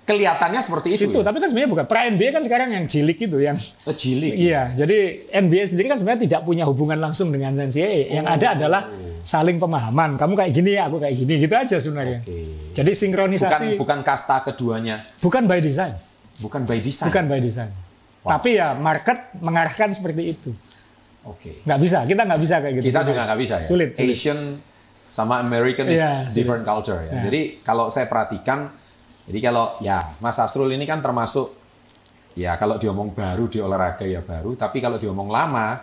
kelihatannya 0.00 0.58
seperti 0.58 0.88
itu. 0.90 1.06
Itu, 1.06 1.22
ya? 1.22 1.24
tapi 1.24 1.38
kan 1.38 1.46
sebenarnya 1.46 1.70
bukan. 1.70 1.84
Pra 1.86 2.02
NBA 2.04 2.28
kan 2.32 2.42
sekarang 2.42 2.74
yang 2.74 2.82
jilik 2.84 3.14
itu 3.16 3.38
yang 3.38 3.54
Oh, 3.86 3.94
Jilik. 3.94 4.34
Iya, 4.34 4.74
jadi 4.74 4.98
NBA 5.38 5.62
sendiri 5.64 5.86
kan 5.86 6.02
sebenarnya 6.02 6.26
tidak 6.26 6.40
punya 6.42 6.66
hubungan 6.66 6.98
langsung 6.98 7.30
dengan 7.30 7.54
NCAA. 7.54 8.10
Yang 8.10 8.26
ada 8.26 8.46
adalah 8.52 8.82
saling 9.22 9.56
pemahaman. 9.56 10.16
Kamu 10.16 10.32
kayak 10.34 10.52
gini, 10.52 10.76
aku 10.76 10.96
kayak 10.98 11.14
gini, 11.14 11.34
gitu 11.40 11.54
aja 11.54 11.76
sebenarnya. 11.76 12.20
Oke. 12.24 12.38
Jadi 12.72 12.90
Bukan 12.90 13.00
sinkronisasi 13.00 13.68
bukan 13.76 14.00
kasta 14.00 14.42
keduanya, 14.42 15.00
bukan 15.20 15.44
by 15.44 15.60
design, 15.60 15.92
bukan 16.38 16.62
by 16.64 16.78
design. 16.78 17.08
bukan 17.08 17.24
by 17.28 17.40
design. 17.40 17.70
Tapi 18.20 18.60
ya 18.60 18.76
market 18.76 19.32
mengarahkan 19.40 19.92
seperti 19.92 20.22
itu. 20.36 20.50
Oke. 21.24 21.64
Nggak 21.64 21.80
bisa, 21.80 21.98
kita 22.04 22.22
nggak 22.24 22.40
bisa 22.40 22.54
kayak 22.60 22.74
gitu. 22.80 22.84
Kita 22.88 23.00
juga 23.04 23.20
nggak 23.28 23.40
bisa 23.40 23.54
ya. 23.60 23.66
Sulit, 23.66 23.90
sulit. 23.96 24.12
Asian 24.12 24.38
sama 25.10 25.40
American 25.40 25.88
is 25.90 25.98
Iya, 26.00 26.24
sulit. 26.24 26.34
different 26.36 26.64
culture 26.64 27.00
ya. 27.04 27.10
Ya. 27.16 27.20
Jadi 27.28 27.40
kalau 27.60 27.88
saya 27.88 28.06
perhatikan, 28.08 28.68
jadi 29.28 29.38
kalau 29.40 29.76
ya 29.80 30.00
Mas 30.20 30.36
Asrul 30.36 30.72
ini 30.72 30.84
kan 30.84 31.00
termasuk 31.00 31.56
ya 32.36 32.54
kalau 32.56 32.78
diomong 32.78 33.12
baru 33.12 33.50
di 33.50 33.58
olahraga 33.60 34.06
ya 34.06 34.22
baru, 34.22 34.54
tapi 34.56 34.80
kalau 34.80 34.96
diomong 34.96 35.28
lama, 35.28 35.76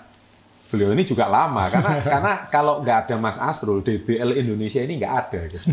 beliau 0.68 0.92
ini 0.92 1.04
juga 1.04 1.26
lama 1.28 1.68
karena 1.68 1.94
karena 2.14 2.34
kalau 2.48 2.84
nggak 2.84 2.98
ada 3.08 3.16
Mas 3.18 3.40
Asrul, 3.40 3.82
DBL 3.82 4.36
Indonesia 4.36 4.84
ini 4.84 5.00
nggak 5.00 5.14
ada. 5.14 5.40
Gitu. 5.48 5.68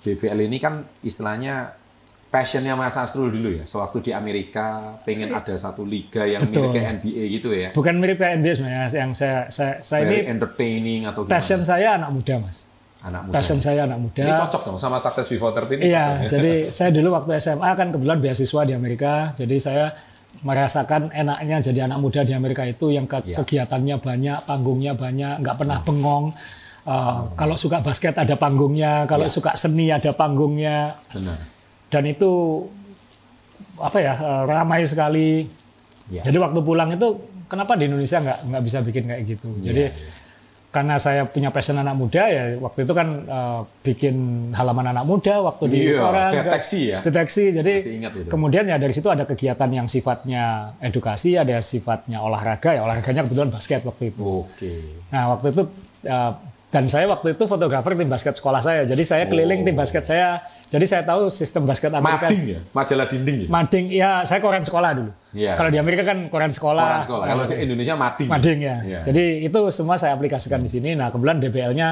DBL 0.00 0.48
ini 0.48 0.56
kan 0.56 0.80
istilahnya 1.00 1.76
passionnya 2.30 2.78
Mas 2.78 2.94
Asrul 2.94 3.28
dulu 3.28 3.50
ya. 3.52 3.64
Sewaktu 3.66 3.98
di 4.00 4.10
Amerika 4.14 4.96
pengen 5.02 5.34
ada 5.34 5.52
satu 5.56 5.82
liga 5.82 6.22
yang 6.24 6.40
Betul. 6.46 6.70
mirip 6.70 6.74
kayak 6.78 6.88
NBA 7.02 7.24
gitu 7.36 7.48
ya. 7.50 7.68
Bukan 7.74 7.94
mirip 7.98 8.16
kayak 8.16 8.38
NBA 8.38 8.52
sebenarnya. 8.54 8.80
Yang 8.86 9.12
saya, 9.18 9.38
saya, 9.50 9.74
saya 9.82 10.02
Very 10.06 10.22
ini 10.24 10.30
entertaining 10.30 11.00
atau 11.04 11.26
gimana? 11.26 11.34
passion 11.36 11.60
saya 11.60 11.88
anak 11.98 12.10
muda, 12.14 12.34
mas. 12.38 12.58
anak 13.00 13.20
muda. 13.26 13.34
Passion 13.34 13.58
saya 13.58 13.80
anak 13.84 13.98
muda. 13.98 14.22
Ini 14.22 14.32
cocok 14.36 14.62
dong 14.62 14.78
sama 14.78 14.96
Success 15.00 15.26
Before 15.26 15.50
30 15.50 15.80
ini 15.80 15.82
Iya, 15.90 16.04
cocok 16.06 16.20
ya? 16.20 16.28
jadi 16.30 16.52
saya 16.76 16.90
dulu 16.92 17.08
waktu 17.12 17.30
SMA 17.40 17.70
kan 17.74 17.86
kebetulan 17.90 18.18
beasiswa 18.20 18.60
di 18.62 18.74
Amerika, 18.76 19.12
jadi 19.34 19.56
saya 19.56 19.84
merasakan 20.40 21.12
enaknya 21.12 21.60
jadi 21.60 21.84
anak 21.84 21.98
muda 21.98 22.20
di 22.22 22.32
Amerika 22.32 22.64
itu 22.64 22.88
yang 22.88 23.04
ke- 23.04 23.20
Iya. 23.26 23.36
kegiatannya 23.44 23.96
banyak, 23.98 24.38
panggungnya 24.44 24.92
banyak, 24.94 25.34
nggak 25.38 25.56
pernah 25.56 25.78
bengong. 25.80 26.32
Uh, 26.80 27.28
Kalau 27.36 27.54
suka 27.54 27.80
basket 27.80 28.16
ada 28.16 28.34
panggungnya, 28.34 29.04
kalau 29.04 29.28
Iya. 29.28 29.34
suka 29.36 29.52
seni 29.52 29.92
ada 29.92 30.16
panggungnya, 30.16 30.96
Benar. 31.12 31.36
dan 31.88 32.02
itu 32.04 32.64
apa 33.76 33.98
ya 33.98 34.14
uh, 34.16 34.42
ramai 34.44 34.84
sekali. 34.84 35.44
Iya. 36.08 36.24
Jadi 36.24 36.36
waktu 36.36 36.60
pulang 36.60 36.88
itu 36.90 37.08
kenapa 37.46 37.76
di 37.76 37.84
Indonesia 37.84 38.16
nggak 38.18 38.38
nggak 38.48 38.62
bisa 38.64 38.78
bikin 38.80 39.04
kayak 39.06 39.22
gitu? 39.28 39.48
Iya, 39.60 39.64
Jadi 39.66 39.82
karena 40.70 41.02
saya 41.02 41.26
punya 41.26 41.50
passion 41.50 41.74
anak 41.74 41.98
muda 41.98 42.30
ya 42.30 42.54
waktu 42.56 42.86
itu 42.86 42.94
kan 42.94 43.08
uh, 43.26 43.60
bikin 43.82 44.14
halaman 44.54 44.86
anak 44.88 45.02
muda 45.02 45.42
waktu 45.42 45.64
di 45.66 45.78
Iya, 45.90 45.98
koran 45.98 46.30
deteksi 46.30 46.80
ya. 46.86 46.98
deteksi 47.02 47.44
jadi 47.50 47.72
ingat 47.98 48.12
itu. 48.14 48.28
kemudian 48.30 48.64
ya 48.64 48.78
dari 48.78 48.94
situ 48.94 49.10
ada 49.10 49.26
kegiatan 49.26 49.66
yang 49.66 49.90
sifatnya 49.90 50.70
edukasi 50.78 51.34
ada 51.34 51.58
sifatnya 51.58 52.22
olahraga 52.22 52.70
ya 52.70 52.86
olahraganya 52.86 53.26
kebetulan 53.26 53.50
basket 53.50 53.82
waktu 53.82 54.14
itu 54.14 54.46
Oke. 54.46 54.74
nah 55.10 55.34
waktu 55.34 55.50
itu 55.50 55.62
uh, 56.06 56.32
dan 56.70 56.86
saya 56.86 57.10
waktu 57.10 57.34
itu 57.34 57.44
fotografer 57.50 57.98
tim 57.98 58.06
basket 58.06 58.38
sekolah 58.38 58.62
saya 58.62 58.86
jadi 58.86 59.02
saya 59.02 59.24
keliling 59.26 59.66
tim 59.66 59.74
basket 59.74 60.06
saya 60.06 60.38
jadi 60.70 60.86
saya 60.86 61.02
tahu 61.02 61.26
sistem 61.26 61.66
basket 61.66 61.90
Amerika 61.90 62.30
Mading 62.30 62.42
ya? 62.46 62.60
Majalah 62.70 63.06
dinding 63.10 63.36
ya? 63.42 63.48
Mading, 63.50 63.84
ya 63.90 64.10
saya 64.22 64.38
koran 64.38 64.62
sekolah 64.62 64.90
dulu. 64.94 65.10
Iya. 65.34 65.58
Kalau 65.58 65.70
di 65.74 65.78
Amerika 65.82 66.06
kan 66.06 66.30
koran 66.30 66.54
sekolah. 66.54 67.02
Orang 67.02 67.06
sekolah. 67.06 67.24
Kalau 67.26 67.42
di 67.42 67.56
Indonesia 67.58 67.94
mading. 67.98 68.28
Mading 68.30 68.58
ya. 68.62 68.76
Iya. 68.86 69.00
Jadi 69.02 69.24
itu 69.50 69.60
semua 69.74 69.98
saya 69.98 70.14
aplikasikan 70.14 70.62
di 70.62 70.70
sini. 70.70 70.94
Nah 70.94 71.10
kebetulan 71.10 71.42
DBL-nya 71.42 71.88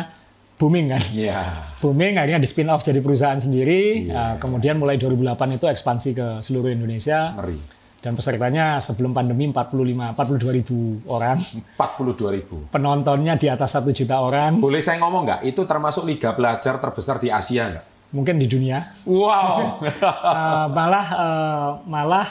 booming 0.58 0.86
kan. 0.94 1.02
Iya. 1.14 1.38
Booming 1.78 2.18
akhirnya 2.18 2.42
di 2.42 2.48
spin 2.50 2.70
off 2.70 2.86
jadi 2.86 3.02
perusahaan 3.02 3.38
sendiri. 3.38 4.06
Iya. 4.06 4.14
Nah, 4.14 4.32
kemudian 4.38 4.78
mulai 4.78 4.94
2008 4.94 5.58
itu 5.58 5.66
ekspansi 5.70 6.10
ke 6.14 6.26
seluruh 6.42 6.70
Indonesia. 6.70 7.34
Ngeri. 7.34 7.77
Dan 7.98 8.14
pesertanya 8.14 8.78
sebelum 8.78 9.10
pandemi 9.10 9.50
45 9.50 10.14
42 10.14 10.54
ribu 10.54 11.02
orang. 11.10 11.34
42 11.74 12.30
ribu. 12.30 12.56
Penontonnya 12.70 13.34
di 13.34 13.50
atas 13.50 13.74
1 13.74 13.90
juta 13.90 14.22
orang. 14.22 14.62
Boleh 14.62 14.78
saya 14.78 15.02
ngomong 15.02 15.26
nggak? 15.26 15.40
Itu 15.42 15.66
termasuk 15.66 16.06
liga 16.06 16.30
pelajar 16.30 16.78
terbesar 16.78 17.18
di 17.18 17.26
Asia 17.28 17.66
nggak? 17.66 17.84
Mungkin 18.14 18.38
di 18.38 18.46
dunia. 18.46 18.86
Wow. 19.02 19.82
Eh, 19.98 20.66
malah 20.70 21.06
eh, 21.10 21.68
malah 21.90 22.28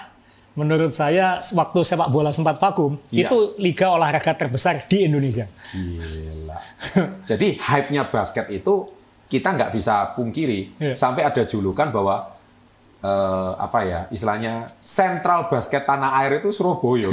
menurut 0.56 0.90
saya 0.90 1.38
waktu 1.54 1.80
sepak 1.84 2.10
bola 2.10 2.34
sempat 2.34 2.58
vakum 2.58 2.98
Iya. 3.14 3.30
itu 3.30 3.38
liga 3.62 3.94
olahraga 3.94 4.34
terbesar 4.34 4.88
di 4.88 5.06
Indonesia. 5.06 5.46
Gila. 5.70 6.58
Jadi 7.28 7.60
hype-nya 7.60 8.10
basket 8.10 8.50
itu 8.50 8.90
kita 9.28 9.54
nggak 9.54 9.70
bisa 9.70 10.16
pungkiri 10.16 10.80
Iya. 10.80 10.96
sampai 10.96 11.28
ada 11.28 11.44
julukan 11.44 11.92
bahwa 11.92 12.37
eh, 13.02 13.52
apa 13.58 13.80
ya 13.86 14.00
istilahnya 14.10 14.66
sentral 14.82 15.50
basket 15.50 15.86
tanah 15.86 16.18
air 16.24 16.42
itu 16.42 16.50
Surabaya. 16.50 17.10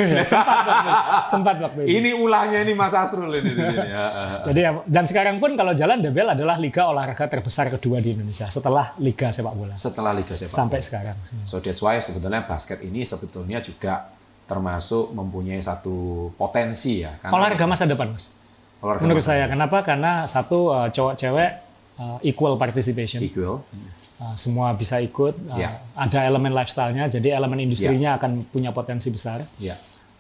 sempat 1.33 1.61
waktu 1.61 1.85
itu. 1.85 2.01
ini 2.01 2.11
ulahnya 2.17 2.65
ini 2.65 2.73
Mas 2.73 2.97
Asrul 2.97 3.29
ini. 3.37 3.53
ini, 3.53 3.61
ini. 3.61 3.77
Ya. 3.93 4.07
Jadi 4.49 4.61
ya, 4.61 4.71
dan 4.89 5.05
sekarang 5.05 5.37
pun 5.37 5.53
kalau 5.57 5.77
jalan 5.77 6.01
DBL 6.01 6.37
adalah 6.37 6.57
liga 6.57 6.89
olahraga 6.89 7.29
terbesar 7.29 7.69
kedua 7.69 8.01
di 8.01 8.17
Indonesia 8.17 8.49
setelah 8.49 8.97
liga 9.01 9.29
sepak 9.29 9.55
bola 9.55 9.75
Setelah 9.77 10.13
Liga 10.17 10.35
Sepak 10.37 10.55
sampai 10.55 10.81
sekarang. 10.81 11.17
So 11.45 11.61
that's 11.61 11.81
why 11.85 12.01
sebetulnya 12.01 12.45
basket 12.49 12.81
ini 12.85 13.05
sebetulnya 13.05 13.61
juga 13.61 14.15
termasuk 14.45 15.17
mempunyai 15.17 15.61
satu 15.61 16.29
potensi 16.37 17.01
ya. 17.01 17.17
Olahraga 17.33 17.65
masa 17.65 17.89
depan, 17.89 18.13
Mas. 18.13 18.37
olahraga 18.85 19.05
Menurut 19.05 19.25
saya 19.25 19.49
kenapa? 19.49 19.81
Karena 19.81 20.29
satu 20.29 20.73
eh, 20.77 20.89
cowok 20.93 21.15
cewek 21.17 21.51
eh, 21.97 22.31
equal 22.31 22.55
participation. 22.57 23.21
equal. 23.23 23.63
Uh, 24.15 24.35
semua 24.39 24.71
bisa 24.75 25.03
ikut. 25.03 25.35
Uh, 25.51 25.59
Ya. 25.59 25.83
Ada 25.99 26.27
elemen 26.31 26.55
lifestyle-nya, 26.55 27.11
jadi 27.11 27.35
elemen 27.35 27.59
industrinya 27.67 28.15
akan 28.17 28.47
punya 28.51 28.71
potensi 28.71 29.11
besar. 29.11 29.43
Ya. 29.59 29.75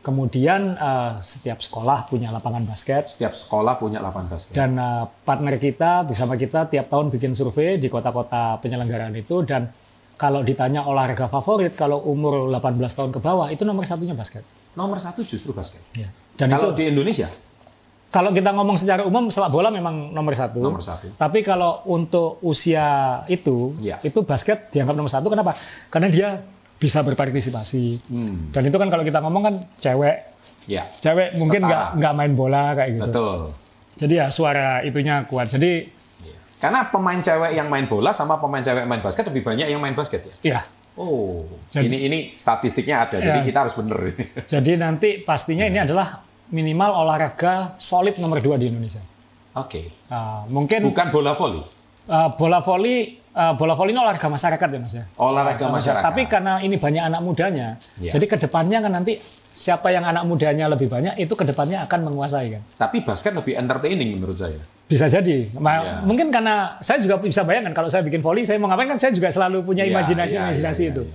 Kemudian 0.04 0.76
uh, 0.76 1.16
setiap 1.24 1.64
sekolah 1.64 2.04
punya 2.04 2.28
lapangan 2.28 2.68
basket 2.68 3.08
Setiap 3.08 3.32
sekolah 3.32 3.80
punya 3.80 4.04
lapangan 4.04 4.36
basket. 4.36 4.52
dan 4.52 4.76
uh, 4.76 5.08
partner 5.24 5.56
kita 5.56 6.04
bersama 6.04 6.36
kita 6.36 6.68
tiap 6.68 6.92
tahun 6.92 7.08
bikin 7.08 7.32
survei 7.32 7.80
di 7.80 7.88
kota-kota 7.88 8.60
penyelenggaraan 8.60 9.16
itu 9.16 9.40
dan 9.48 9.72
kalau 10.20 10.44
ditanya 10.44 10.84
olahraga 10.84 11.24
favorit 11.26 11.72
kalau 11.72 12.04
umur 12.04 12.52
18 12.52 12.84
tahun 12.84 13.10
ke 13.16 13.20
bawah 13.24 13.48
itu 13.48 13.64
nomor 13.64 13.88
satunya 13.88 14.12
basket. 14.12 14.44
Nomor 14.76 15.00
satu 15.00 15.24
justru 15.24 15.56
basket. 15.56 15.80
Dan 16.36 16.52
Kalau 16.52 16.76
itu 16.76 16.84
di 16.84 16.84
Indonesia, 16.92 17.30
kalau 18.14 18.30
kita 18.30 18.54
ngomong 18.54 18.78
secara 18.78 19.02
umum 19.02 19.26
sepak 19.26 19.50
bola 19.50 19.75
memang 19.75 20.14
nomor 20.14 20.38
satu. 20.38 20.62
Nomor 20.62 20.78
satu. 20.78 21.11
Tapi 21.18 21.42
kalau 21.42 21.83
untuk 21.90 22.38
usia 22.47 22.87
itu, 23.26 23.75
Ya. 23.83 23.99
itu 24.06 24.23
basket 24.23 24.71
dianggap 24.71 24.94
nomor 24.94 25.11
satu. 25.11 25.26
Kenapa? 25.26 25.50
Karena 25.90 26.06
dia 26.06 26.28
bisa 26.78 27.02
berpartisipasi. 27.02 28.06
Hmm. 28.06 28.54
Dan 28.54 28.71
itu 28.71 28.76
kan 28.78 28.87
kalau 28.87 29.02
kita 29.02 29.18
ngomong 29.18 29.42
kan 29.42 29.54
cewek, 29.76 30.16
ya 30.71 30.87
cewek 30.87 31.35
mungkin 31.35 31.66
nggak 31.66 31.99
nggak 31.99 32.12
main 32.14 32.33
bola 32.33 32.78
kayak 32.78 32.90
gitu. 32.94 33.11
betul. 33.11 33.38
Jadi 33.94 34.14
ya 34.14 34.26
suara 34.30 34.83
itunya 34.83 35.26
kuat. 35.26 35.50
Jadi 35.50 35.90
Karena 36.54 36.80
pemain 36.88 37.18
cewek 37.18 37.52
yang 37.52 37.68
main 37.68 37.85
bola 37.85 38.09
sama 38.09 38.38
pemain 38.38 38.62
cewek 38.62 38.87
yang 38.87 38.90
main 38.90 39.02
basket 39.02 39.28
lebih 39.28 39.44
banyak 39.44 39.68
yang 39.68 39.83
main 39.83 39.92
basket 39.92 40.25
ya. 40.25 40.56
ya, 40.56 40.61
Oh, 40.94 41.42
Jadi- 41.68 41.90
ini 41.90 41.99
ini 42.06 42.18
statistiknya 42.33 43.04
ada, 43.04 43.18
jadi 43.18 43.42
Ya. 43.42 43.44
kita 43.44 43.59
harus 43.61 43.75
bener 43.75 43.99
ini. 44.09 44.25
jadi 44.47 44.73
nanti 44.78 45.21
pastinya 45.21 45.66
ini 45.66 45.76
adalah 45.76 46.23
minimal 46.50 46.90
olahraga 46.96 47.74
solid 47.76 48.16
nomor 48.18 48.38
dua 48.38 48.56
di 48.56 48.68
Indonesia. 48.68 49.00
Oke. 49.54 49.88
Ah, 50.10 50.42
mungkin 50.48 50.82
Bukan 50.82 51.08
bola 51.08 51.30
voli, 51.32 51.62
ah, 52.06 52.28
bola 52.28 52.58
voli, 52.58 52.96
ah, 53.32 53.54
bola 53.54 53.72
voli 53.72 53.94
ini 53.94 54.00
olahraga 54.00 54.26
masyarakat 54.26 54.68
ya 54.68 54.78
mas 54.78 54.94
ya. 54.94 55.04
olahraga 55.16 55.66
masyarakat. 55.68 56.02
Tapi 56.02 56.22
karena 56.26 56.58
ini 56.58 56.74
banyak 56.74 57.02
anak 57.04 57.20
mudanya, 57.22 57.78
Iya. 57.96 58.18
jadi 58.18 58.26
ke 58.26 58.36
depannya 58.36 58.82
kan 58.82 58.92
nanti 58.92 59.14
siapa 59.54 59.86
yang 59.88 60.02
anak 60.02 60.26
mudanya 60.26 60.66
lebih 60.66 60.90
banyak 60.90 61.14
itu 61.14 61.30
ke 61.30 61.46
depannya 61.46 61.86
akan 61.86 62.10
menguasai 62.10 62.58
kan. 62.58 62.62
Tapi 62.76 63.06
basket 63.06 63.30
lebih 63.32 63.54
entertaining 63.54 64.18
menurut 64.18 64.34
saya. 64.34 64.58
Bisa 64.84 65.06
jadi. 65.06 65.46
Ma- 65.56 65.80
Iya. 65.80 65.92
Mungkin 66.02 66.34
karena 66.34 66.74
saya 66.82 66.98
juga 66.98 67.16
bisa 67.16 67.46
bayangkan 67.46 67.70
kalau 67.72 67.86
saya 67.86 68.02
bikin 68.02 68.18
volley, 68.20 68.42
saya 68.42 68.58
mau 68.58 68.66
ngapain 68.66 68.90
kan 68.90 68.98
saya 68.98 69.14
juga 69.14 69.30
selalu 69.30 69.62
punya 69.62 69.86
Iya, 69.86 69.94
imajinasi 69.94 70.34
iya, 70.34 70.42
imajinasi 70.50 70.82
iya, 70.82 70.92
itu. 70.92 71.02
iya, 71.06 71.14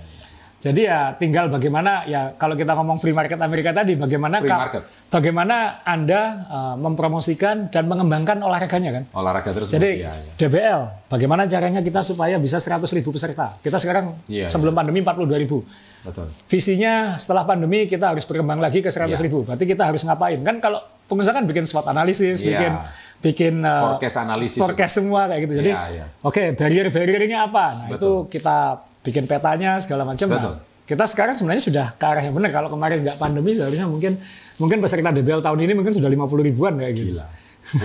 Jadi 0.60 0.84
ya 0.84 1.16
tinggal 1.16 1.48
bagaimana 1.48 2.04
ya 2.04 2.36
kalau 2.36 2.52
kita 2.52 2.76
ngomong 2.76 3.00
free 3.00 3.10
market 3.10 3.40
Amerika 3.40 3.72
tadi 3.72 3.96
bagaimana 3.96 4.38
Free 4.38 4.52
market. 4.52 4.84
bagaimana 5.08 5.80
Anda 5.82 6.20
uh, 6.44 6.74
mempromosikan 6.76 7.72
dan 7.72 7.88
mengembangkan 7.88 8.38
olahraganya 8.38 8.92
kan. 8.92 9.04
Olahraga 9.10 9.50
tersebut. 9.50 9.72
Jadi 9.72 10.04
ya, 10.04 10.12
ya. 10.12 10.34
DBL, 10.38 10.80
bagaimana 11.08 11.48
caranya 11.48 11.80
kita 11.80 12.04
supaya 12.04 12.36
bisa 12.36 12.60
100 12.60 12.84
ribu 12.92 13.08
peserta? 13.08 13.56
Kita 13.56 13.80
sekarang 13.80 14.20
Iya, 14.28 14.46
sebelum 14.46 14.70
pandemi 14.70 15.00
42 15.00 15.40
ribu. 15.40 15.64
Betul. 16.00 16.28
Visinya 16.46 17.16
setelah 17.16 17.42
pandemi 17.42 17.88
kita 17.88 18.12
harus 18.12 18.28
berkembang 18.28 18.60
lagi 18.60 18.78
ke 18.78 18.92
100 18.92 19.10
Iya. 19.10 19.16
ribu. 19.22 19.42
Berarti 19.42 19.64
kita 19.64 19.88
harus 19.88 20.04
ngapain? 20.04 20.36
Kan 20.40 20.60
kalau 20.60 20.78
pengusaha 21.06 21.32
kan 21.32 21.48
bikin 21.48 21.64
SWOT 21.64 21.88
analisis, 21.88 22.36
Iya. 22.38 22.52
bikin 22.52 22.72
bikin 23.20 23.54
uh, 23.60 23.96
Forecast 23.96 24.16
analisis. 24.18 24.56
forecast 24.56 24.92
semua 24.94 25.24
kayak 25.24 25.40
gitu. 25.42 25.54
Jadi 25.58 25.70
Iya, 25.70 25.80
iya. 25.90 26.04
oke 26.20 26.52
barrier-barriernya 26.52 27.48
apa? 27.48 27.64
Nah 27.74 27.88
Betul. 27.88 28.28
itu 28.28 28.36
kita 28.36 28.58
bikin 29.00 29.24
petanya 29.24 29.80
segala 29.80 30.04
macam. 30.04 30.26
Nah, 30.28 30.36
Betul. 30.36 30.54
kita 30.84 31.04
sekarang 31.08 31.34
sebenarnya 31.36 31.62
sudah 31.64 31.86
ke 31.96 32.04
arah 32.04 32.22
yang 32.24 32.34
benar. 32.36 32.50
Kalau 32.52 32.68
kemarin 32.68 33.00
nggak 33.00 33.16
pandemi 33.16 33.56
seharusnya 33.56 33.88
mungkin 33.88 34.16
mungkin 34.60 34.78
peserta 34.84 35.10
DBL 35.12 35.40
tahun 35.40 35.58
ini 35.64 35.72
mungkin 35.72 35.92
sudah 35.96 36.08
50 36.08 36.48
ribuan 36.52 36.76
kayak 36.76 36.92
gitu. 36.96 37.16
Gila. 37.16 37.26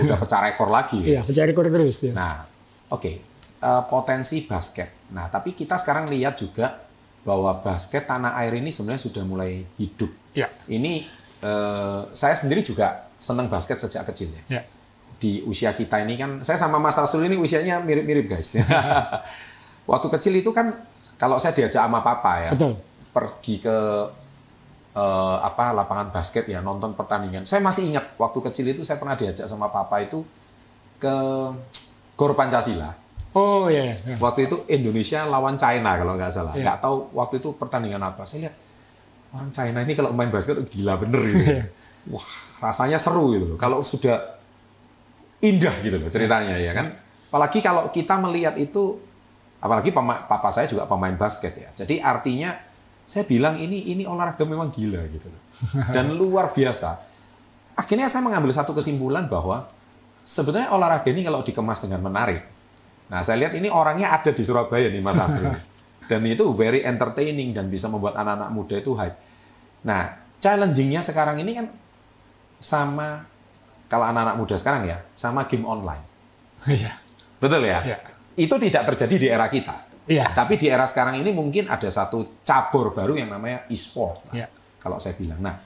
Udah 0.04 0.16
pecah 0.20 0.40
rekor 0.44 0.68
lagi. 0.72 0.98
Iya, 1.12 1.20
pencari 1.24 1.48
rekor 1.52 1.66
terus 1.68 1.96
ya. 2.04 2.12
Nah, 2.12 2.44
oke. 2.92 3.12
Eh, 3.56 3.82
potensi 3.88 4.44
basket. 4.44 5.10
Nah, 5.16 5.32
tapi 5.32 5.56
kita 5.56 5.80
sekarang 5.80 6.12
lihat 6.12 6.36
juga 6.36 6.86
bahwa 7.26 7.58
basket 7.58 8.06
tanah 8.06 8.38
air 8.38 8.54
ini 8.60 8.70
sebenarnya 8.70 9.02
sudah 9.02 9.24
mulai 9.24 9.64
hidup. 9.80 10.12
Ya. 10.36 10.46
Ini 10.68 11.02
eh, 11.40 12.00
saya 12.12 12.34
sendiri 12.36 12.60
juga 12.60 13.08
senang 13.16 13.48
basket 13.48 13.80
sejak 13.80 14.04
kecil 14.12 14.30
ya. 14.30 14.60
Ya. 14.60 14.62
Di 15.16 15.40
usia 15.48 15.72
kita 15.72 15.96
ini 16.04 16.20
kan, 16.20 16.44
saya 16.44 16.60
sama 16.60 16.76
Mas 16.76 16.94
Rasul 17.00 17.24
ini 17.24 17.40
usianya 17.40 17.80
mirip-mirip 17.80 18.28
guys. 18.28 18.60
Waktu 19.90 20.06
kecil 20.12 20.44
itu 20.44 20.52
kan 20.52 20.76
kalau 21.16 21.36
saya 21.40 21.56
diajak 21.56 21.80
sama 21.80 22.04
papa 22.04 22.32
ya, 22.44 22.50
Betul. 22.52 22.76
pergi 23.12 23.54
ke 23.60 23.78
eh, 24.96 25.36
apa 25.40 25.72
lapangan 25.72 26.12
basket 26.12 26.44
ya 26.48 26.60
nonton 26.60 26.92
pertandingan. 26.92 27.44
Saya 27.48 27.64
masih 27.64 27.88
ingat 27.92 28.16
waktu 28.20 28.38
kecil 28.52 28.66
itu 28.72 28.84
saya 28.84 29.00
pernah 29.00 29.16
diajak 29.16 29.48
sama 29.48 29.68
papa 29.72 30.00
itu 30.00 30.24
ke 31.00 31.16
Gor 32.16 32.32
Pancasila. 32.32 33.06
Oh 33.36 33.68
iya. 33.68 33.92
iya. 33.92 34.16
Waktu 34.16 34.48
itu 34.48 34.56
Indonesia 34.72 35.28
lawan 35.28 35.60
China 35.60 35.92
kalau 36.00 36.16
nggak 36.16 36.32
salah. 36.32 36.52
Iya. 36.56 36.64
Nggak 36.64 36.78
tahu 36.80 36.96
waktu 37.12 37.34
itu 37.44 37.48
pertandingan 37.60 38.00
apa. 38.00 38.24
Saya 38.24 38.48
lihat 38.48 38.54
orang 39.36 39.52
China 39.52 39.78
ini 39.84 39.92
kalau 39.92 40.16
main 40.16 40.32
basket 40.32 40.56
gila 40.72 40.96
bener 40.96 41.20
gitu. 41.28 41.44
Iya. 41.44 41.64
Wah 42.08 42.28
rasanya 42.64 42.96
seru 42.96 43.36
gitu 43.36 43.44
loh. 43.54 43.58
Kalau 43.60 43.84
sudah 43.84 44.40
indah 45.44 45.74
gitu 45.84 46.00
loh 46.00 46.08
ceritanya 46.08 46.56
ya 46.56 46.72
kan. 46.72 46.96
Apalagi 47.28 47.60
kalau 47.60 47.92
kita 47.92 48.16
melihat 48.16 48.56
itu, 48.56 48.96
apalagi 49.66 49.90
pema- 49.90 50.24
papa 50.30 50.48
saya 50.54 50.70
juga 50.70 50.86
pemain 50.86 51.12
basket 51.18 51.52
ya. 51.58 51.68
Jadi 51.74 51.98
artinya 51.98 52.54
saya 53.02 53.26
bilang 53.26 53.58
ini 53.58 53.90
ini 53.90 54.06
olahraga 54.06 54.46
memang 54.46 54.70
gila 54.70 55.02
gitu 55.10 55.26
loh. 55.28 55.42
Dan 55.94 56.14
luar 56.14 56.54
biasa. 56.54 56.96
Akhirnya 57.76 58.08
saya 58.08 58.24
mengambil 58.24 58.54
satu 58.54 58.72
kesimpulan 58.72 59.26
bahwa 59.28 59.68
sebenarnya 60.24 60.72
olahraga 60.72 61.10
ini 61.12 61.26
kalau 61.26 61.44
dikemas 61.44 61.84
dengan 61.84 62.00
menarik, 62.06 62.40
Nah, 63.06 63.22
saya 63.22 63.46
lihat 63.46 63.54
ini 63.54 63.70
orangnya 63.70 64.10
ada 64.10 64.34
di 64.34 64.42
Surabaya 64.42 64.90
nih 64.90 65.02
Mas 65.02 65.18
Astri. 65.18 65.46
Dan 66.10 66.22
itu 66.26 66.46
very 66.54 66.86
entertaining 66.86 67.50
dan 67.50 67.66
bisa 67.66 67.90
membuat 67.90 68.14
anak-anak 68.14 68.50
muda 68.54 68.78
itu 68.78 68.94
hype. 68.94 69.18
Nah, 69.82 70.14
challengingnya 70.38 71.02
sekarang 71.02 71.34
ini 71.42 71.58
kan 71.58 71.66
sama 72.62 73.26
kalau 73.90 74.06
anak-anak 74.06 74.38
muda 74.38 74.54
sekarang 74.54 74.86
ya, 74.86 75.02
sama 75.18 75.46
game 75.50 75.66
online. 75.66 76.04
Iya. 76.66 76.94
Betul 77.42 77.66
ya? 77.66 77.82
Iya. 77.82 77.98
Itu 78.36 78.54
tidak 78.56 78.92
terjadi 78.92 79.14
di 79.16 79.26
era 79.26 79.48
kita. 79.48 79.76
Iya. 80.06 80.28
Tapi 80.30 80.54
di 80.54 80.68
era 80.68 80.84
sekarang 80.84 81.18
ini 81.18 81.32
mungkin 81.32 81.66
ada 81.66 81.88
satu 81.88 82.38
cabur 82.40 82.92
baru 82.92 83.16
yang 83.16 83.26
namanya 83.28 83.66
e-sport. 83.66 84.30
lah, 84.30 84.34
Iya. 84.38 84.46
Kalau 84.78 85.00
saya 85.00 85.16
bilang. 85.16 85.40
Nah, 85.40 85.56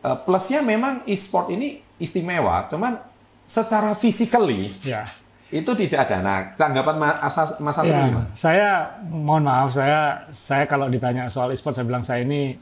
eh, 0.00 0.16
plusnya 0.22 0.60
memang 0.60 1.02
e-sport 1.04 1.50
ini 1.50 1.74
istimewa, 1.96 2.66
cuman 2.66 2.94
secara 3.42 3.92
physically 3.92 4.70
Ya. 4.80 5.04
itu 5.50 5.70
tidak 5.74 6.06
ada. 6.06 6.18
Nah, 6.20 6.38
tanggapan 6.54 6.96
Mas 6.96 7.14
Asas- 7.20 7.58
Mas 7.58 7.76
Asri 7.76 7.92
Ya, 7.94 8.22
saya 8.32 8.68
mohon 9.04 9.42
maaf 9.42 9.70
saya 9.70 10.24
saya 10.28 10.64
kalau 10.64 10.86
ditanya 10.86 11.26
soal 11.26 11.50
e-sport 11.50 11.74
saya 11.74 11.86
bilang 11.86 12.02
saya 12.02 12.22
ini 12.22 12.56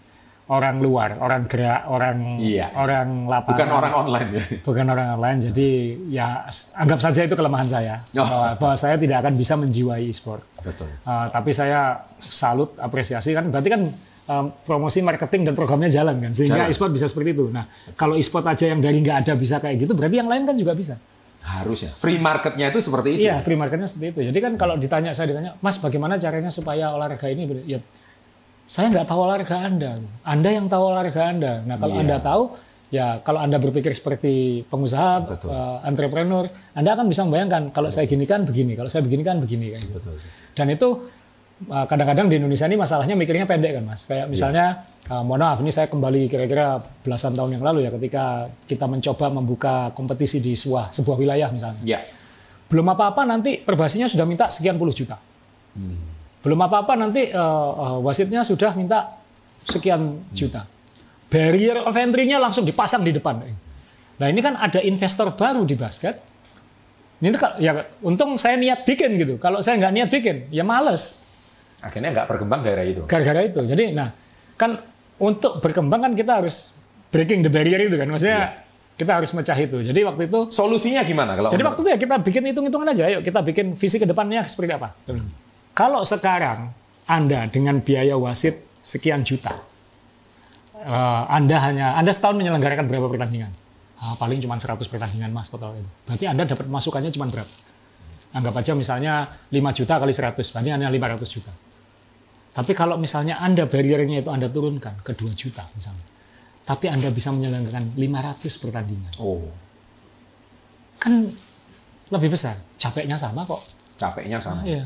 orang 0.52 0.76
luar, 0.78 1.16
orang 1.16 1.48
gerak, 1.48 1.88
orang 1.88 2.36
Iya. 2.36 2.68
orang 2.76 3.24
lapangan. 3.24 3.56
Bukan 3.56 3.68
orang 3.72 3.92
online 3.96 4.28
ya. 4.30 4.42
bukan 4.60 4.86
orang 4.86 5.08
lain. 5.16 5.38
Jadi 5.40 5.68
ya 6.12 6.44
anggap 6.76 7.00
saja 7.00 7.24
itu 7.24 7.32
kelemahan 7.32 7.64
saya 7.64 7.94
Oh. 8.20 8.26
bahwa, 8.28 8.48
bahwa 8.60 8.74
saya 8.76 9.00
tidak 9.00 9.24
akan 9.24 9.32
bisa 9.32 9.56
menjiwai 9.56 10.04
e-sport. 10.04 10.44
Betul. 10.60 10.92
Uh, 11.02 11.26
tapi 11.32 11.50
saya 11.50 12.04
salut 12.20 12.76
apresiasi 12.76 13.32
kan 13.32 13.48
berarti 13.48 13.68
kan 13.72 13.80
um, 14.28 14.44
promosi 14.62 15.00
marketing 15.00 15.48
dan 15.48 15.54
programnya 15.56 15.88
jalan 15.88 16.20
kan 16.20 16.30
sehingga 16.30 16.68
e-sport 16.68 16.92
bisa 16.92 17.08
seperti 17.08 17.32
itu. 17.32 17.48
Nah 17.48 17.64
kalau 17.96 18.14
e-sport 18.14 18.44
aja 18.44 18.68
yang 18.68 18.84
dari 18.84 19.00
nggak 19.00 19.24
ada 19.24 19.32
bisa 19.34 19.56
kayak 19.56 19.80
gitu 19.80 19.96
berarti 19.96 20.20
yang 20.20 20.28
lain 20.28 20.44
kan 20.44 20.54
juga 20.54 20.76
bisa. 20.76 21.00
Harusnya. 21.42 21.90
Free 21.90 22.22
marketnya 22.22 22.70
itu 22.70 22.78
seperti 22.78 23.18
itu. 23.18 23.26
Iya, 23.26 23.42
free 23.42 23.58
marketnya 23.58 23.90
seperti 23.90 24.14
itu. 24.14 24.20
Jadi 24.30 24.38
kan 24.38 24.52
kalau 24.54 24.78
ditanya 24.78 25.10
saya 25.10 25.26
ditanya, 25.26 25.58
Mas 25.58 25.74
bagaimana 25.74 26.14
caranya 26.14 26.54
supaya 26.54 26.94
olahraga 26.94 27.26
ini 27.26 27.50
ya 27.66 27.82
saya 28.66 28.88
nggak 28.88 29.06
tahu 29.06 29.20
olahraga 29.26 29.56
Anda. 29.68 29.92
Anda 30.24 30.48
yang 30.48 30.66
tahu 30.70 30.82
olahraga 30.94 31.22
Anda. 31.28 31.52
Nah, 31.66 31.76
kalau 31.76 31.94
Iya. 31.98 32.02
Anda 32.06 32.16
tahu 32.22 32.42
ya 32.92 33.06
kalau 33.24 33.40
Anda 33.40 33.56
berpikir 33.56 33.92
seperti 33.96 34.64
pengusaha, 34.68 35.24
Betul. 35.24 35.48
eh, 35.48 35.78
entrepreneur, 35.88 36.44
Anda 36.76 36.92
akan 36.96 37.06
bisa 37.08 37.24
membayangkan 37.24 37.72
kalau 37.72 37.88
saya 37.88 38.04
gini 38.04 38.28
kan 38.28 38.44
begini, 38.44 38.76
kalau 38.76 38.88
saya 38.92 39.00
begini 39.00 39.24
kan 39.24 39.40
begini 39.40 39.72
kayak 39.72 39.82
gitu. 39.88 39.96
Betul. 39.96 40.16
Dan 40.52 40.66
itu 40.68 40.88
uh, 41.72 41.86
kadang-kadang 41.88 42.28
di 42.28 42.36
Indonesia 42.36 42.68
ini 42.68 42.76
masalahnya 42.76 43.16
mikirnya 43.16 43.48
pendek 43.48 43.80
kan 43.80 43.84
mas. 43.88 44.04
Kayak 44.04 44.28
misalnya, 44.28 44.84
uh, 45.08 45.24
mohon 45.24 45.40
maaf 45.40 45.58
ini 45.64 45.72
saya 45.72 45.88
kembali 45.88 46.28
kira-kira 46.28 46.84
belasan 47.00 47.32
tahun 47.32 47.56
yang 47.56 47.64
lalu 47.64 47.88
ya 47.88 47.90
ketika 47.96 48.52
kita 48.68 48.84
mencoba 48.84 49.26
membuka 49.32 49.74
kompetisi 49.96 50.44
di 50.44 50.52
sebuah 50.52 50.92
sebuah 50.92 51.16
wilayah 51.16 51.48
misalnya. 51.48 51.80
Ya. 51.80 52.00
Belum 52.68 52.84
apa-apa 52.88 53.24
nanti 53.24 53.60
perbasinya 53.60 54.08
sudah 54.08 54.28
minta 54.28 54.48
sekian 54.52 54.76
puluh 54.76 54.92
juta. 54.92 55.16
Belum 56.42 56.58
apa-apa 56.58 56.98
nanti 56.98 57.30
uh, 57.30 57.38
uh, 57.38 57.98
wasitnya 58.02 58.42
sudah 58.42 58.74
minta 58.74 59.22
sekian 59.62 60.26
juta. 60.34 60.66
Barrier 61.30 61.86
of 61.86 61.94
entry-nya 61.94 62.36
langsung 62.42 62.66
dipasang 62.66 63.06
di 63.06 63.14
depan. 63.14 63.40
Nah 64.20 64.26
ini 64.28 64.42
kan 64.42 64.58
ada 64.58 64.82
investor 64.82 65.32
baru 65.32 65.62
di 65.64 65.78
basket. 65.78 66.18
Ini 67.22 67.30
tuh 67.30 67.62
ya 67.62 67.78
untung 68.02 68.34
saya 68.34 68.58
niat 68.58 68.82
bikin 68.82 69.14
gitu. 69.16 69.38
Kalau 69.38 69.62
saya 69.62 69.78
nggak 69.78 69.92
niat 69.94 70.08
bikin, 70.10 70.36
ya 70.50 70.66
males. 70.66 71.22
Akhirnya 71.78 72.10
nggak 72.10 72.26
berkembang 72.26 72.60
daerah 72.66 72.82
itu. 72.82 73.06
Gara-gara 73.06 73.46
itu. 73.46 73.62
Jadi 73.62 73.94
nah 73.94 74.10
kan 74.58 74.76
untuk 75.22 75.62
berkembang 75.62 76.10
kan 76.10 76.12
kita 76.18 76.42
harus 76.42 76.82
breaking 77.14 77.46
the 77.46 77.50
barrier 77.54 77.86
itu 77.86 77.94
kan. 77.94 78.10
Maksudnya 78.10 78.58
kita 78.98 79.22
harus 79.22 79.30
mecah 79.32 79.56
itu. 79.56 79.78
Jadi 79.80 80.00
waktu 80.02 80.22
itu 80.26 80.50
Solusinya 80.50 81.06
gimana 81.06 81.38
kalau 81.38 81.48
jadi 81.48 81.64
waktu 81.64 81.80
itu 81.80 81.90
ya 81.94 81.98
kita 82.02 82.14
bikin 82.20 82.42
hitung-hitungan 82.50 82.88
aja. 82.90 83.04
Yuk 83.08 83.22
kita 83.22 83.40
bikin 83.40 83.66
visi 83.78 83.96
ke 83.96 84.04
depannya 84.04 84.42
seperti 84.44 84.74
apa. 84.74 84.90
Kalau 85.72 86.04
sekarang 86.04 86.72
Anda 87.08 87.48
dengan 87.48 87.80
biaya 87.80 88.14
wasit 88.20 88.60
sekian 88.78 89.24
juta, 89.24 89.56
eh, 90.76 91.22
Anda 91.28 91.56
hanya 91.64 91.96
Anda 91.96 92.12
setahun 92.12 92.36
menyelenggarakan 92.36 92.84
berapa 92.88 93.08
pertandingan? 93.08 93.52
Ah, 94.02 94.18
paling 94.18 94.42
cuma 94.42 94.58
100 94.58 94.90
pertandingan 94.90 95.30
mas 95.30 95.46
total 95.48 95.78
itu. 95.78 95.90
Berarti 96.04 96.24
Anda 96.26 96.42
dapat 96.42 96.66
masukannya 96.66 97.10
cuma 97.14 97.30
berapa? 97.30 97.52
Anggap 98.32 98.54
aja 98.64 98.72
misalnya 98.72 99.28
5 99.52 99.76
juta 99.76 99.94
kali 100.00 100.12
100, 100.12 100.50
berarti 100.52 100.70
hanya 100.72 100.88
500 100.88 101.28
juta. 101.30 101.52
Tapi 102.52 102.72
kalau 102.76 102.96
misalnya 103.00 103.40
Anda 103.40 103.64
barriernya 103.64 104.24
itu 104.24 104.30
Anda 104.32 104.48
turunkan 104.50 105.00
ke 105.06 105.12
2 105.16 105.32
juta 105.32 105.64
misalnya. 105.76 106.04
Tapi 106.62 106.86
Anda 106.90 107.08
bisa 107.12 107.32
menyelenggarakan 107.32 107.96
500 107.96 108.60
pertandingan. 108.60 109.12
Oh, 109.20 109.46
Kan 111.02 111.26
lebih 112.14 112.30
besar. 112.30 112.54
Capeknya 112.78 113.18
sama 113.18 113.42
kok. 113.42 113.58
capeknya 113.98 114.38
sama. 114.38 114.66
Iya. 114.66 114.82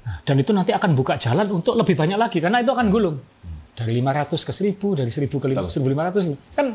Nah, 0.00 0.16
dan 0.24 0.36
itu 0.40 0.50
nanti 0.56 0.72
akan 0.72 0.96
buka 0.96 1.20
jalan 1.20 1.46
untuk 1.52 1.76
lebih 1.76 1.92
banyak 1.92 2.16
lagi 2.16 2.38
karena 2.40 2.64
itu 2.64 2.72
akan 2.72 2.86
gulung. 2.88 3.16
Dari 3.76 3.96
500 3.96 4.48
ke 4.48 4.52
1000, 4.52 4.98
dari 4.98 5.10
1000 5.12 5.28
ke 5.40 5.46
1500 5.48 6.56
kan 6.56 6.66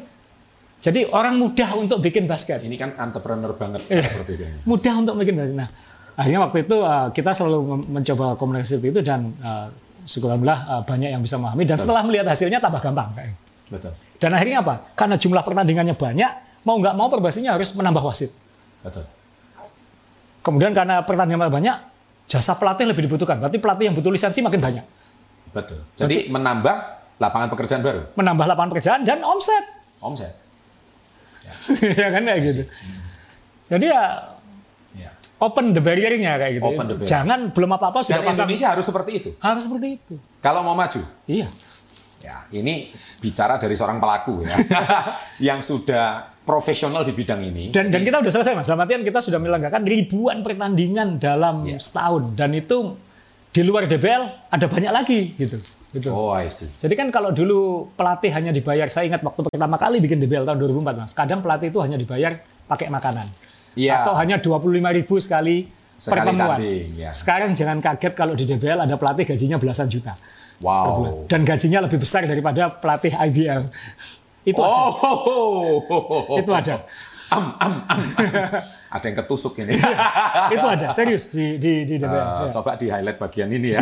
jadi 0.85 1.09
orang 1.09 1.41
mudah 1.41 1.69
untuk 1.81 1.97
bikin 1.97 2.29
basket. 2.29 2.61
Ini 2.61 2.77
kan 2.77 2.93
entrepreneur 2.93 3.57
banget 3.57 3.89
berbedanya. 3.89 4.61
Mudah 4.69 4.93
untuk 5.01 5.17
bikin 5.17 5.33
basket. 5.33 5.57
Nah, 5.57 5.69
akhirnya 6.13 6.45
waktu 6.45 6.57
itu 6.61 6.77
uh, 6.77 7.09
kita 7.09 7.33
selalu 7.33 7.89
mencoba 7.89 8.37
komunikasi 8.37 8.77
seperti 8.77 8.89
itu 8.93 9.01
dan 9.01 9.33
uh, 9.41 9.73
syukur 10.05 10.29
alhamdulillah 10.29 10.61
uh, 10.69 10.81
banyak 10.85 11.09
yang 11.09 11.21
bisa 11.25 11.41
memahami 11.41 11.65
dan 11.65 11.77
setelah 11.81 12.05
melihat 12.05 12.29
hasilnya 12.29 12.61
tambah 12.61 12.77
gampang. 12.85 13.09
Betul. 13.65 13.97
Dan 14.21 14.29
akhirnya 14.37 14.61
apa? 14.61 14.93
Karena 14.93 15.15
jumlah 15.17 15.41
pertandingannya 15.41 15.95
banyak, 15.97 16.31
mau 16.63 16.77
nggak 16.77 16.93
mau 16.93 17.09
perbasinya 17.09 17.57
harus 17.57 17.73
menambah 17.73 18.03
wasit. 18.05 18.29
Betul. 18.85 19.09
Kemudian 20.45 20.77
karena 20.77 21.01
pertandingan 21.01 21.49
banyak, 21.49 21.75
jasa 22.25 22.57
pelatih 22.57 22.85
lebih 22.89 23.05
dibutuhkan. 23.05 23.37
Berarti 23.37 23.57
pelatih 23.57 23.89
yang 23.91 23.95
butuh 23.95 24.11
lisensi 24.11 24.41
makin 24.41 24.61
banyak. 24.61 24.85
Betul. 25.53 25.79
Jadi 25.95 26.27
menambah 26.27 26.75
lapangan 27.15 27.47
pekerjaan 27.47 27.81
baru. 27.81 28.01
Menambah 28.17 28.45
lapangan 28.45 28.69
pekerjaan 28.75 29.01
dan 29.07 29.23
omset. 29.23 29.63
Omset. 30.03 30.33
ya 32.01 32.07
kan 32.11 32.21
kayak 32.25 32.41
gitu. 32.43 32.63
Jadi 33.71 33.85
ya 33.89 34.03
Ya. 34.95 35.11
open 35.43 35.75
the 35.75 35.83
barrier-nya 35.83 36.39
kayak 36.39 36.59
gitu. 36.59 36.65
Open 36.65 36.85
the 36.87 36.95
barrier. 36.95 37.11
Jangan 37.11 37.51
belum 37.51 37.71
apa-apa 37.75 37.99
sudah 38.03 38.23
Dan 38.23 38.31
pasang. 38.31 38.47
Indonesia 38.47 38.67
harus 38.71 38.85
seperti 38.87 39.11
itu. 39.19 39.29
Harus 39.43 39.63
seperti 39.67 39.87
itu. 39.99 40.15
Kalau 40.39 40.63
mau 40.63 40.75
maju. 40.75 41.01
Iya. 41.27 41.47
Ya, 42.23 42.41
ini 42.49 42.89
bicara 43.21 43.61
dari 43.61 43.77
seorang 43.77 44.01
pelaku 44.01 44.41
ya. 44.47 44.57
yang 45.53 45.59
sudah 45.61 46.34
profesional 46.45 47.01
di 47.01 47.11
bidang 47.11 47.41
ini. 47.41 47.73
Dan, 47.73 47.89
dan 47.89 48.05
kita 48.05 48.21
udah 48.21 48.31
selesai 48.31 48.53
mas. 48.53 48.69
Dalam 48.69 48.85
artian 48.85 49.01
kita 49.01 49.17
sudah 49.19 49.41
menyelenggarakan 49.41 49.81
ribuan 49.83 50.45
pertandingan 50.45 51.17
dalam 51.17 51.65
Iya. 51.65 51.81
setahun. 51.81 52.37
Dan 52.37 52.53
itu 52.53 52.93
di 53.49 53.61
luar 53.65 53.89
DBL 53.89 54.53
ada 54.53 54.65
banyak 54.69 54.91
lagi 54.93 55.33
gitu. 55.33 55.57
gitu. 55.91 56.09
Oh, 56.13 56.29
I 56.29 56.45
see. 56.47 56.69
Jadi 56.69 56.93
kan 56.93 57.09
kalau 57.09 57.33
dulu 57.33 57.89
pelatih 57.97 58.29
hanya 58.29 58.53
dibayar, 58.53 58.85
saya 58.87 59.09
ingat 59.09 59.25
waktu 59.25 59.41
pertama 59.41 59.75
kali 59.75 59.97
bikin 59.97 60.21
DBL 60.21 60.45
tahun 60.45 60.61
2004 60.61 61.01
mas. 61.01 61.11
Kadang 61.11 61.41
pelatih 61.41 61.73
itu 61.73 61.79
hanya 61.81 61.97
dibayar 61.97 62.37
pakai 62.67 62.93
makanan. 62.93 63.25
Iya. 63.73 64.05
Atau 64.05 64.13
hanya 64.15 64.37
25 64.37 64.61
ribu 64.93 65.17
sekali, 65.17 65.65
Sekali 65.95 66.29
pertemuan. 66.29 66.59
tanding, 66.59 66.87
ya. 66.99 67.09
Sekarang 67.09 67.51
jangan 67.51 67.79
kaget 67.79 68.13
kalau 68.13 68.35
di 68.35 68.43
DBL 68.43 68.83
ada 68.83 68.95
pelatih 68.95 69.23
gajinya 69.25 69.57
belasan 69.57 69.87
juta. 69.87 70.11
Wow. 70.59 71.27
Dan 71.27 71.43
gajinya 71.43 71.83
lebih 71.83 71.99
besar 71.99 72.23
daripada 72.23 72.67
pelatih 72.69 73.11
IBL. 73.11 73.63
Itu 74.45 74.61
ada. 74.61 74.77
Oh, 75.01 76.39
Itu 76.39 76.51
ada. 76.53 76.85
am 77.25 77.57
am 77.57 77.73
am. 77.89 78.01
ada 78.95 79.03
yang 79.09 79.17
ketusuk 79.17 79.57
ini. 79.57 79.81
itu 80.53 80.67
ada 80.69 80.93
serius 80.93 81.33
di 81.33 81.57
di 81.57 81.81
di 81.83 81.97
DBL. 81.97 82.13
Uh, 82.13 82.45
ya. 82.45 82.53
Coba 82.53 82.77
di 82.77 82.85
highlight 82.85 83.17
bagian 83.17 83.49
ini 83.49 83.73
ya. 83.73 83.81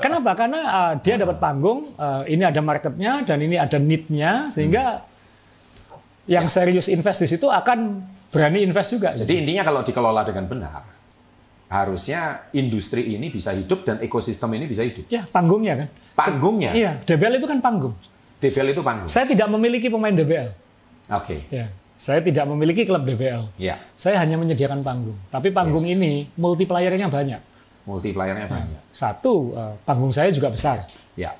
Kenapa? 0.00 0.32
Karena 0.32 0.60
uh, 0.64 0.92
dia 0.96 1.20
dapat 1.20 1.36
panggung, 1.36 1.92
uh, 2.00 2.24
ini 2.24 2.40
ada 2.40 2.64
marketnya 2.64 3.20
dan 3.28 3.36
ini 3.44 3.60
ada 3.60 3.76
need-nya 3.76 4.48
sehingga 4.48 5.04
yang 6.24 6.48
serius 6.48 6.88
invest 6.88 7.20
di 7.20 7.28
situ 7.36 7.52
akan 7.52 8.00
berani 8.32 8.64
invest 8.64 8.96
juga. 8.96 9.12
Jadi 9.12 9.44
intinya 9.44 9.62
kalau 9.68 9.84
dikelola 9.84 10.24
dengan 10.24 10.48
benar, 10.48 10.80
harusnya 11.68 12.48
industri 12.56 13.12
ini 13.12 13.28
bisa 13.28 13.52
hidup 13.52 13.84
dan 13.84 14.00
ekosistem 14.00 14.48
ini 14.56 14.64
bisa 14.64 14.80
hidup. 14.84 15.04
Ya, 15.12 15.28
panggungnya 15.28 15.84
kan. 15.84 15.88
Panggungnya, 16.12 16.76
Iya, 16.76 16.92
DBL 17.04 17.40
itu 17.40 17.48
kan 17.48 17.60
panggung. 17.60 17.92
DBL 18.42 18.74
itu 18.74 18.82
panggung. 18.82 19.06
Saya 19.06 19.24
tidak 19.24 19.46
memiliki 19.46 19.86
pemain 19.86 20.10
DBL. 20.10 20.50
Oke, 21.14 21.46
Ya. 21.48 21.70
Saya 21.94 22.18
tidak 22.18 22.50
memiliki 22.50 22.82
klub 22.82 23.06
DBL. 23.06 23.54
ya. 23.54 23.78
Saya 23.94 24.18
hanya 24.18 24.34
menyediakan 24.34 24.82
panggung. 24.82 25.14
Tapi 25.30 25.54
panggung 25.54 25.86
ini 25.86 26.26
multiplier-nya 26.34 27.06
banyak. 27.06 27.38
Multipliernya 27.86 28.50
banyak. 28.50 28.82
Satu, 28.90 29.54
uh, 29.54 29.78
panggung 29.82 30.10
saya 30.10 30.34
juga 30.34 30.50
besar. 30.50 30.82
Ya, 31.14 31.30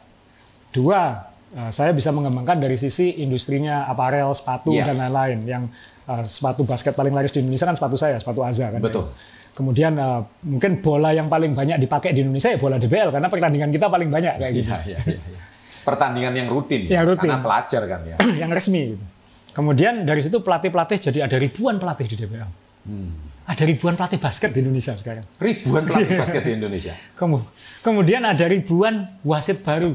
Dua, 0.70 1.18
uh, 1.52 1.70
saya 1.70 1.90
bisa 1.90 2.14
mengembangkan 2.14 2.62
dari 2.62 2.78
sisi 2.78 3.22
industrinya 3.22 3.86
aparel, 3.86 4.30
sepatu 4.32 4.70
Iya. 4.70 4.90
dan 4.94 5.02
lain-lain. 5.02 5.38
Yang 5.42 5.64
uh, 6.06 6.22
sepatu 6.22 6.62
basket 6.62 6.94
paling 6.94 7.10
laris 7.10 7.34
di 7.34 7.42
Indonesia 7.42 7.66
kan 7.66 7.74
sepatu 7.74 7.98
saya, 7.98 8.22
sepatu 8.22 8.46
Aza 8.46 8.70
kan. 8.70 8.78
Betul. 8.78 9.10
Kemudian 9.52 9.98
uh, 9.98 10.22
mungkin 10.46 10.78
bola 10.78 11.10
yang 11.10 11.26
paling 11.26 11.52
banyak 11.52 11.76
dipakai 11.76 12.14
di 12.14 12.22
Indonesia 12.22 12.48
ya 12.48 12.58
bola 12.58 12.78
DBL 12.78 13.12
karena 13.12 13.28
pertandingan 13.28 13.68
kita 13.68 13.86
paling 13.86 14.08
banyak 14.08 14.34
kayak 14.38 14.52
gitu. 14.56 14.70
iya, 14.70 14.80
iya, 14.86 14.98
iya. 15.10 15.18
iya. 15.18 15.40
Pertandingan 15.82 16.32
yang 16.32 16.48
rutin 16.48 16.86
ya, 16.86 17.02
rutin. 17.02 17.26
karena 17.26 17.38
pelajar 17.38 17.82
kan 17.84 18.00
ya. 18.04 18.16
yang 18.42 18.50
resmi 18.50 18.94
gitu. 18.94 19.04
Kemudian 19.52 20.02
dari 20.02 20.20
situ 20.20 20.40
pelatih-pelatih 20.40 20.96
jadi 21.02 21.26
ada 21.26 21.36
ribuan 21.36 21.76
pelatih 21.76 22.06
di 22.06 22.16
DBL. 22.16 22.50
Hmm. 22.86 23.10
Ada 23.42 23.66
ribuan 23.66 23.92
pelatih 23.92 24.16
basket 24.16 24.50
di 24.50 24.62
Indonesia 24.62 24.94
sekarang. 24.94 25.26
Ribuan 25.36 25.82
pelatih 25.84 26.14
basket 26.22 26.42
di 26.42 26.52
Indonesia. 26.54 26.94
Kemu- 27.12 27.44
Kemudian 27.80 28.22
ada 28.22 28.44
ribuan 28.44 28.94
wasit 29.20 29.60
baru. 29.60 29.92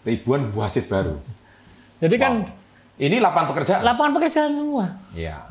Ribuan 0.00 0.48
wasit 0.50 0.86
baru. 0.86 1.18
Jadi 1.98 2.16
kan 2.16 2.46
Ini 2.96 3.16
lapangan 3.18 3.48
pekerjaan. 3.50 3.80
lapangan 3.82 4.12
pekerjaan 4.14 4.52
semua. 4.54 4.86
Iya. 5.12 5.44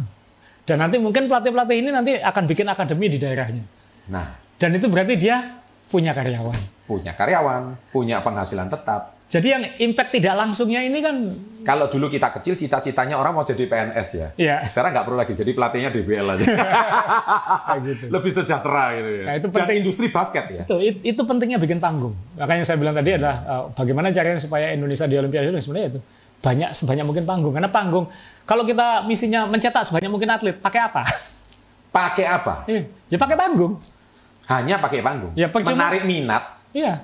Dan 0.63 0.80
nanti 0.80 0.98
mungkin 0.98 1.26
pelatih-pelatih 1.26 1.76
ini 1.76 1.89
nanti 1.89 2.15
akan 2.15 2.43
bikin 2.45 2.65
akademi 2.65 3.10
di 3.10 3.17
daerahnya. 3.17 3.62
Nah, 4.08 4.26
Dan 4.56 4.74
itu 4.74 4.86
berarti 4.86 5.13
dia 5.15 5.58
punya 5.88 6.13
karyawan. 6.13 6.86
punya 6.86 7.13
karyawan, 7.13 7.78
punya 7.89 8.17
penghasilan 8.19 8.65
tetap. 8.65 9.18
Jadi 9.30 9.48
yang 9.48 9.62
impact 9.80 10.10
tidak 10.12 10.34
langsungnya 10.36 10.82
ini 10.82 11.00
kan 11.00 11.15
Kalau 11.60 11.86
dulu 11.86 12.10
kita 12.10 12.34
kecil, 12.34 12.58
cita-citanya 12.58 13.13
orang 13.13 13.30
mau 13.32 13.44
jadi 13.44 13.62
PNS 13.62 14.08
ya. 14.12 14.28
Iya. 14.36 14.56
Sekarang 14.65 14.89
nggak 14.89 15.06
perlu 15.06 15.18
lagi, 15.18 15.32
jadi 15.32 15.52
pelatihnya 15.52 15.92
DBL 15.92 16.26
aja. 16.28 16.46
Lebih 18.10 18.32
sejahtera 18.32 18.96
gitu 18.96 19.10
ya. 19.12 19.24
Nah, 19.24 19.34
itu 19.36 19.48
Dan 19.48 19.56
penting. 19.60 19.78
industri 19.78 20.08
basket 20.08 20.46
ya. 20.50 20.63
itu, 20.63 20.76
it- 20.80 21.04
itu 21.06 21.22
pentingnya 21.22 21.58
bikin 21.58 21.78
panggung. 21.78 22.15
Makanya 22.36 22.63
saya 22.63 22.78
bilang 22.78 22.96
tadi 22.96 23.13
adalah 23.13 23.36
uh, 23.44 23.63
bagaimana 23.72 24.10
caranya 24.10 24.39
supaya 24.39 24.72
Indonesia 24.72 25.06
di 25.06 25.15
Olimpiade 25.15 25.46
itu 25.48 25.62
sebenarnya 25.62 25.88
itu 25.92 26.00
banyak 26.39 26.70
sebanyak 26.72 27.06
mungkin 27.06 27.24
panggung. 27.24 27.54
Karena 27.54 27.70
panggung 27.70 28.06
kalau 28.44 28.63
kita 28.63 29.04
misinya 29.04 29.46
mencetak 29.46 29.84
sebanyak 29.84 30.10
mungkin 30.10 30.30
atlet, 30.32 30.56
pakai 30.56 30.82
apa? 30.82 31.04
Pakai 31.89 32.22
apa? 32.24 32.65
Iya, 32.65 32.86
ya 33.10 33.18
pakai 33.18 33.34
panggung. 33.36 33.74
Hanya 34.48 34.78
pakai 34.78 35.02
panggung. 35.02 35.34
Ya, 35.34 35.50
percuma- 35.50 35.89
Menarik 35.89 36.06
minat. 36.06 36.62
Iya, 36.70 37.02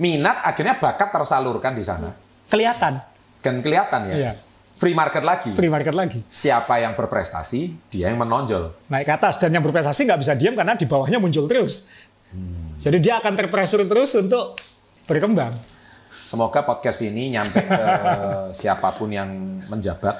Minat 0.00 0.40
akhirnya 0.40 0.80
bakat 0.80 1.12
tersalurkan 1.12 1.76
di 1.76 1.84
sana. 1.84 2.08
kelihatan. 2.50 2.98
Dan 3.44 3.60
kelihatan 3.62 4.10
ya. 4.10 4.14
Iya. 4.16 4.32
Free 4.74 4.96
market 4.96 5.20
lagi. 5.20 5.52
Free 5.52 5.68
market 5.68 5.92
lagi. 5.92 6.16
Siapa 6.18 6.80
yang 6.80 6.96
berprestasi, 6.96 7.92
dia 7.92 8.08
yang 8.08 8.16
menonjol. 8.16 8.88
Naik 8.88 9.04
ke 9.06 9.12
atas 9.12 9.36
dan 9.36 9.52
yang 9.52 9.60
berprestasi 9.60 10.08
nggak 10.08 10.20
bisa 10.24 10.32
diam 10.34 10.56
karena 10.56 10.72
di 10.72 10.88
bawahnya 10.88 11.20
muncul 11.20 11.44
terus. 11.44 11.92
Jadi 12.80 12.96
dia 12.96 13.20
akan 13.20 13.36
terpressure 13.36 13.84
terus 13.84 14.16
untuk 14.16 14.56
berkembang. 15.04 15.52
Semoga 16.08 16.64
podcast 16.64 17.04
ini 17.04 17.28
nyampe 17.28 17.60
ke 17.60 17.80
siapa 18.58 18.96
pun 18.96 19.12
yang 19.12 19.28
menjabat. 19.68 20.16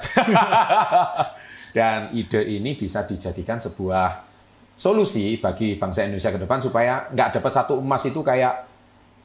Dan 1.77 2.13
ide 2.13 2.45
ini 2.45 2.77
bisa 2.77 3.01
dijadikan 3.07 3.57
sebuah 3.57 4.29
solusi 4.77 5.41
bagi 5.41 5.79
bangsa 5.79 6.05
Indonesia 6.05 6.29
ke 6.29 6.39
depan 6.41 6.59
supaya 6.61 7.09
nggak 7.09 7.41
dapat 7.41 7.51
satu 7.51 7.81
emas 7.81 8.05
itu 8.05 8.21
kayak 8.21 8.70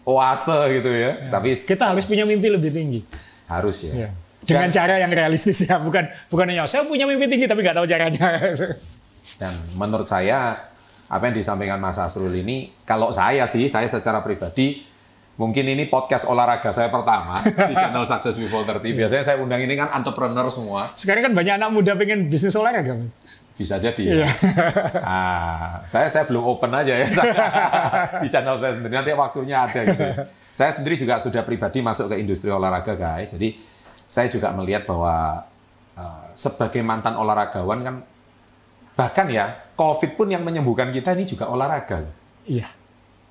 oase 0.07 0.59
gitu 0.73 0.89
ya. 0.89 1.29
Tapi 1.29 1.53
Kita 1.53 1.91
harus 1.91 2.07
punya 2.07 2.23
mimpi 2.23 2.47
lebih 2.47 2.71
tinggi. 2.71 3.01
harus 3.47 3.83
ya. 3.85 3.93
Iya. 3.93 4.11
Dengan 4.43 4.71
cara 4.71 4.95
yang 4.97 5.11
realistis 5.11 5.59
ya, 5.61 5.79
bukan 5.79 6.07
bukan 6.27 6.47
hanya 6.47 6.63
saya 6.65 6.87
punya 6.87 7.03
mimpi 7.03 7.27
tinggi 7.27 7.45
tapi 7.45 7.67
nggak 7.67 7.75
tahu 7.75 7.87
caranya. 7.87 8.27
Dan 9.37 9.53
menurut 9.75 10.07
saya 10.07 10.55
apa 11.07 11.23
yang 11.27 11.35
disampaikan 11.35 11.79
Mas 11.79 11.99
Asrul 11.99 12.31
ini, 12.33 12.71
kalau 12.83 13.11
saya 13.11 13.47
sih, 13.47 13.67
saya 13.67 13.87
secara 13.87 14.23
pribadi 14.23 14.83
mungkin 15.37 15.69
ini 15.69 15.85
podcast 15.87 16.25
olahraga 16.25 16.73
saya 16.73 16.89
pertama 16.89 17.39
di 17.45 17.75
channel 17.77 18.03
Success 18.03 18.35
Before 18.35 18.65
30. 18.65 18.83
Biasanya 18.95 19.23
saya 19.23 19.37
undang 19.37 19.61
ini 19.61 19.75
kan 19.75 19.91
entrepreneur 19.93 20.47
semua, 20.49 20.89
Sekarang 20.95 21.27
kan 21.27 21.33
banyak 21.35 21.55
anak 21.59 21.71
muda 21.71 21.93
pengen 21.95 22.27
bisnis 22.27 22.55
olahraga. 22.55 22.97
Mas. 22.97 23.13
Bisa 23.57 23.81
jadi 23.81 24.03
ya. 24.05 24.15
Iya. 24.21 24.29
Ah, 25.01 25.81
saya 25.89 26.13
saya 26.13 26.29
belum 26.29 26.45
open 26.45 26.69
aja 26.77 26.93
ya 26.93 27.09
di 28.23 28.29
channel 28.29 28.61
saya 28.61 28.77
sendiri. 28.77 28.93
Nanti 28.93 29.17
waktunya 29.17 29.65
ada 29.65 29.81
gitu. 29.81 30.03
ya. 30.05 30.15
Saya 30.53 30.71
sendiri 30.77 31.01
juga 31.01 31.17
sudah 31.17 31.41
pribadi 31.41 31.81
masuk 31.81 32.13
ke 32.13 32.21
industri 32.21 32.53
olahraga 32.53 32.93
guys. 32.93 33.33
Jadi 33.33 33.57
saya 34.05 34.29
juga 34.29 34.53
melihat 34.53 34.85
bahwa 34.85 35.41
eh, 35.97 36.25
sebagai 36.37 36.85
mantan 36.85 37.17
olahragawan 37.17 37.81
kan 37.81 37.97
bahkan 38.97 39.27
ya 39.33 39.73
COVID 39.77 40.21
pun 40.21 40.29
yang 40.29 40.45
menyembuhkan 40.45 40.93
kita 40.93 41.17
ini 41.17 41.25
juga 41.25 41.49
olahraga. 41.49 42.05
Iya. 42.45 42.69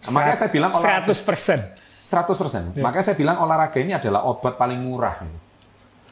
Makanya 0.10 0.38
saya 0.38 0.50
bilang 0.50 0.74
olahraga 0.74 1.14
100 1.14 1.30
persen. 1.30 1.60
100%. 2.02 2.82
Makanya 2.86 3.06
saya 3.06 3.18
bilang 3.18 3.42
olahraga 3.42 3.78
ini 3.82 3.94
adalah 3.98 4.26
obat 4.30 4.58
paling 4.58 4.78
murah. 4.78 5.45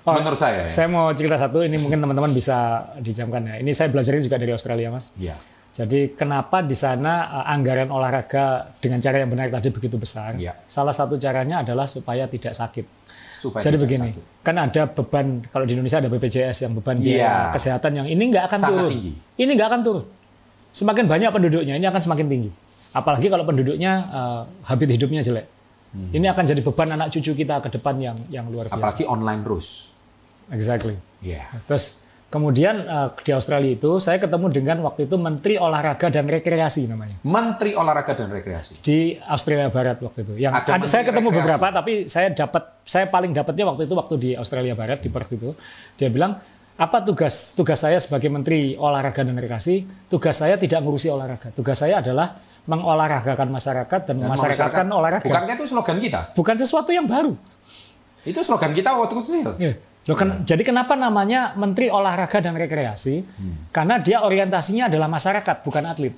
Oh, 0.04 0.14
Menurut 0.20 0.36
saya 0.36 0.68
ya. 0.68 0.70
Saya 0.70 0.92
mau 0.92 1.08
cerita 1.16 1.40
satu, 1.40 1.64
ini 1.64 1.80
mungkin 1.80 2.04
teman-teman 2.04 2.36
bisa 2.36 2.92
dijamkan 3.00 3.40
ya. 3.48 3.56
Ini 3.64 3.72
saya 3.72 3.88
belajarnya 3.88 4.20
juga 4.20 4.36
dari 4.36 4.52
Australia, 4.52 4.92
Mas. 4.92 5.16
Iya. 5.16 5.36
Jadi 5.74 6.14
kenapa 6.14 6.62
di 6.62 6.76
sana 6.78 7.42
uh, 7.42 7.46
anggaran 7.50 7.90
olahraga 7.90 8.68
dengan 8.78 9.02
cara 9.02 9.24
yang 9.24 9.32
benar 9.32 9.50
tadi 9.50 9.72
begitu 9.72 9.96
besar? 9.98 10.36
Iya. 10.36 10.54
Salah 10.68 10.92
satu 10.94 11.16
caranya 11.16 11.64
adalah 11.64 11.88
supaya 11.88 12.28
tidak 12.28 12.52
sakit. 12.54 12.86
Supaya 13.34 13.64
Jadi 13.64 13.76
tidak 13.80 13.84
begini, 13.90 14.10
sakit. 14.14 14.24
kan 14.46 14.56
ada 14.60 14.82
beban 14.86 15.28
kalau 15.50 15.66
di 15.66 15.74
Indonesia 15.74 15.98
ada 15.98 16.12
BPJS 16.12 16.58
yang 16.64 16.74
beban 16.78 16.96
Iya. 17.00 17.04
biaya 17.04 17.34
kesehatan 17.56 17.92
yang 17.96 18.08
ini 18.08 18.24
nggak 18.30 18.44
akan 18.46 18.60
Sangat 18.60 18.76
turun. 18.78 18.92
tinggi. 18.94 19.12
Ini 19.40 19.52
nggak 19.56 19.68
akan 19.74 19.82
turun. 19.82 20.06
Semakin 20.70 21.06
banyak 21.10 21.30
penduduknya, 21.32 21.74
ini 21.80 21.86
akan 21.88 22.02
semakin 22.04 22.26
tinggi. 22.30 22.50
Apalagi 22.94 23.28
kalau 23.32 23.44
penduduknya 23.44 23.92
uh, 24.12 24.42
habit 24.68 24.90
hidupnya 24.94 25.24
jelek. 25.24 25.48
Ini 25.94 26.26
akan 26.26 26.44
jadi 26.44 26.62
beban 26.66 26.90
anak 26.90 27.14
cucu 27.14 27.38
kita 27.38 27.62
ke 27.62 27.70
depan 27.70 27.94
yang 28.02 28.18
yang 28.30 28.46
luar 28.50 28.66
biasa. 28.66 28.74
Hmm. 28.74 28.82
Apalagi 28.82 29.04
online 29.06 29.42
terus. 29.46 29.93
Exactly. 30.50 30.96
Iya. 31.20 31.48
Terus 31.64 32.04
kemudian 32.28 32.82
uh, 32.84 33.14
di 33.16 33.30
Australia 33.30 33.72
itu 33.72 33.96
saya 33.98 34.18
ketemu 34.18 34.50
dengan 34.50 34.82
waktu 34.82 35.06
itu 35.06 35.16
Menteri 35.16 35.56
Olahraga 35.56 36.10
dan 36.10 36.26
Rekreasi 36.26 36.90
namanya 36.90 37.14
Menteri 37.22 37.78
Olahraga 37.78 38.18
dan 38.18 38.28
Rekreasi. 38.28 38.82
di 38.82 39.14
Australia 39.22 39.70
Barat 39.70 40.02
waktu 40.02 40.20
itu. 40.24 40.34
Yang 40.36 40.54
Ada 40.58 40.70
ada- 40.76 40.90
saya 40.90 41.04
ketemu 41.04 41.30
Rekreasi. 41.30 41.40
beberapa 41.46 41.66
tapi 41.72 41.94
saya 42.06 42.28
dapat 42.30 42.64
saya 42.82 43.06
paling 43.06 43.32
dapatnya 43.32 43.66
waktu 43.66 43.86
itu 43.86 43.94
waktu 43.94 44.16
di 44.18 44.30
Australia 44.34 44.74
Barat 44.74 45.00
di 45.00 45.08
Perth 45.08 45.32
itu. 45.32 45.54
Dia 45.94 46.10
bilang 46.10 46.42
apa 46.74 46.98
tugas 47.00 47.54
tugas 47.54 47.78
saya 47.78 48.02
sebagai 48.02 48.28
Menteri 48.28 48.74
Olahraga 48.74 49.22
dan 49.22 49.38
Rekreasi? 49.38 49.86
Tugas 50.10 50.34
saya 50.36 50.58
tidak 50.58 50.82
ngurusi 50.82 51.08
olahraga. 51.08 51.54
Tugas 51.54 51.78
saya 51.78 52.02
adalah 52.02 52.34
mengolahragakan 52.66 53.46
masyarakat 53.48 54.00
dan, 54.04 54.16
Dan 54.18 54.26
memasyarakatkan 54.26 54.82
masyarakat- 54.82 54.98
olahraga. 54.98 55.26
Bukankah 55.30 55.54
itu 55.54 55.66
slogan 55.68 55.98
kita? 56.00 56.22
Bukan 56.34 56.56
sesuatu 56.58 56.90
yang 56.90 57.06
baru. 57.06 57.38
Itu 58.24 58.42
slogan 58.42 58.74
kita 58.74 58.90
waktu 58.90 59.14
kecil. 59.20 59.50
Iya. 59.60 59.74
Loh, 60.04 60.16
ken- 60.16 60.44
Jadi 60.44 60.62
kenapa 60.62 60.94
namanya 60.94 61.56
Menteri 61.56 61.88
Olahraga 61.88 62.44
dan 62.44 62.54
Rekreasi? 62.54 63.24
Karena 63.72 63.98
dia 63.98 64.20
orientasinya 64.20 64.92
adalah 64.92 65.08
masyarakat, 65.08 65.64
bukan 65.64 65.84
atlet. 65.88 66.12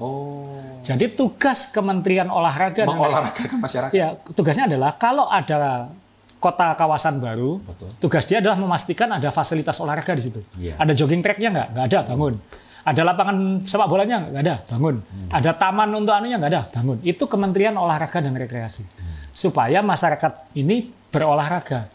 Oh. 0.00 0.42
Jadi 0.80 1.12
tugas 1.12 1.70
Kementerian 1.70 2.26
Olahraga 2.26 2.82
dan 2.82 2.90
Mengolahragakan 2.90 3.58
masyarakat. 3.60 3.92
ya 3.92 4.16
tugasnya 4.16 4.64
adalah 4.66 4.96
kalau 4.96 5.28
ada 5.28 5.92
kota 6.40 6.72
kawasan 6.72 7.20
baru, 7.20 7.60
Betul. 7.60 7.88
tugas 8.00 8.24
dia 8.24 8.40
adalah 8.40 8.56
memastikan 8.56 9.12
ada 9.12 9.28
fasilitas 9.28 9.76
olahraga 9.76 10.16
di 10.16 10.24
situ. 10.24 10.40
Iya. 10.56 10.72
Ada 10.80 10.96
jogging 10.96 11.20
tracknya 11.20 11.52
nggak? 11.52 11.68
Nggak 11.70 11.86
ada, 11.86 12.00
bangun. 12.08 12.34
Ada 12.80 13.00
lapangan 13.04 13.36
sepak 13.60 13.86
bolanya 13.86 14.24
nggak 14.24 14.40
ada, 14.40 14.54
bangun. 14.66 14.96
Ada 15.28 15.50
taman 15.52 15.88
untuk 15.92 16.16
anunya 16.16 16.40
nggak 16.40 16.50
ada, 16.50 16.62
bangun. 16.72 16.96
Itu 17.04 17.28
Kementerian 17.28 17.76
Olahraga 17.76 18.18
dan 18.18 18.32
Rekreasi. 18.32 18.88
Supaya 19.30 19.84
masyarakat 19.84 20.56
ini 20.56 20.88
berolahraga. 21.12 21.92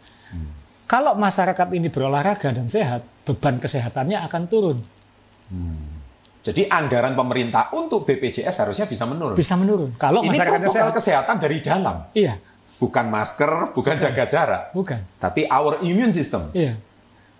Kalau 0.85 1.13
masyarakat 1.13 1.67
ini 1.73 1.89
berolahraga 1.89 2.53
dan 2.53 2.65
sehat, 2.65 3.01
beban 3.23 3.57
kesehatannya 3.57 4.21
akan 4.21 4.43
turun, 4.45 4.77
Jadi 6.41 6.69
anggaran 6.69 7.17
pemerintah 7.17 7.73
untuk 7.73 8.05
BPJS 8.05 8.53
harusnya 8.61 8.85
bisa 8.85 9.09
menurun. 9.09 9.33
bisa 9.33 9.57
menurun. 9.57 9.97
Kalau 9.97 10.21
Ini 10.21 10.29
masyarakatnya 10.29 10.69
sehat, 10.69 10.93
kesehatan 10.93 11.35
dari 11.41 11.57
dalam. 11.57 12.05
iya, 12.13 12.37
Bukan 12.77 13.09
masker, 13.09 13.73
bukan 13.73 13.95
jaga 13.97 14.29
jarak. 14.29 14.61
bukan, 14.69 15.01
Tapi 15.17 15.49
our 15.49 15.81
immune 15.81 16.13
system. 16.13 16.45
iya. 16.53 16.77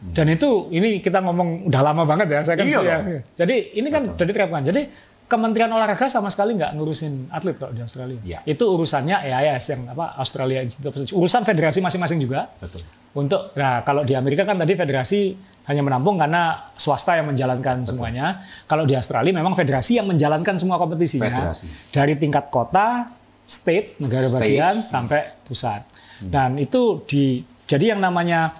Dan 0.06 0.28
itu 0.28 0.70
ini 0.70 1.00
kita 1.00 1.22
ngomong 1.22 1.66
udah 1.66 1.82
lama 1.82 2.04
banget 2.04 2.28
ya. 2.30 2.40
Saya 2.42 2.56
kan 2.58 2.66
Iya 2.66 2.80
ya. 2.82 2.98
Jadi 3.36 3.56
ini 3.74 3.88
kan 3.90 4.10
udah 4.12 4.26
diterapkan. 4.26 4.62
Jadi 4.62 4.82
Kementerian 5.26 5.74
Olahraga 5.74 6.06
sama 6.06 6.30
sekali 6.30 6.54
nggak 6.54 6.78
ngurusin 6.78 7.34
atlet 7.34 7.58
kok 7.58 7.74
di 7.74 7.82
Australia. 7.82 8.20
Iya. 8.22 8.40
Itu 8.46 8.78
urusannya 8.78 9.26
EIS 9.26 9.66
yang 9.74 9.82
apa 9.90 10.14
Australia 10.22 10.62
Institute. 10.62 11.10
Urusan 11.18 11.42
federasi 11.42 11.82
masing-masing 11.82 12.22
juga. 12.22 12.46
Betul. 12.62 12.86
Untuk 13.18 13.58
nah 13.58 13.82
kalau 13.82 14.06
di 14.06 14.14
Amerika 14.14 14.46
kan 14.46 14.54
tadi 14.54 14.78
federasi 14.78 15.34
hanya 15.66 15.82
menampung 15.82 16.22
karena 16.22 16.70
swasta 16.78 17.18
yang 17.18 17.26
menjalankan 17.26 17.82
semuanya. 17.82 18.38
Kalau 18.70 18.86
di 18.86 18.94
Australia 18.94 19.34
memang 19.34 19.58
federasi 19.58 19.98
yang 19.98 20.06
menjalankan 20.06 20.62
semua 20.62 20.78
kompetisinya 20.78 21.26
Federasi. 21.26 21.90
dari 21.90 22.14
tingkat 22.22 22.54
kota, 22.54 23.10
state, 23.42 23.98
negara 23.98 24.30
State. 24.30 24.38
bagian 24.46 24.76
sampai 24.86 25.26
pusat. 25.42 25.82
Dan 26.22 26.62
itu 26.62 27.02
di 27.10 27.42
jadi 27.66 27.98
yang 27.98 28.02
namanya 28.02 28.54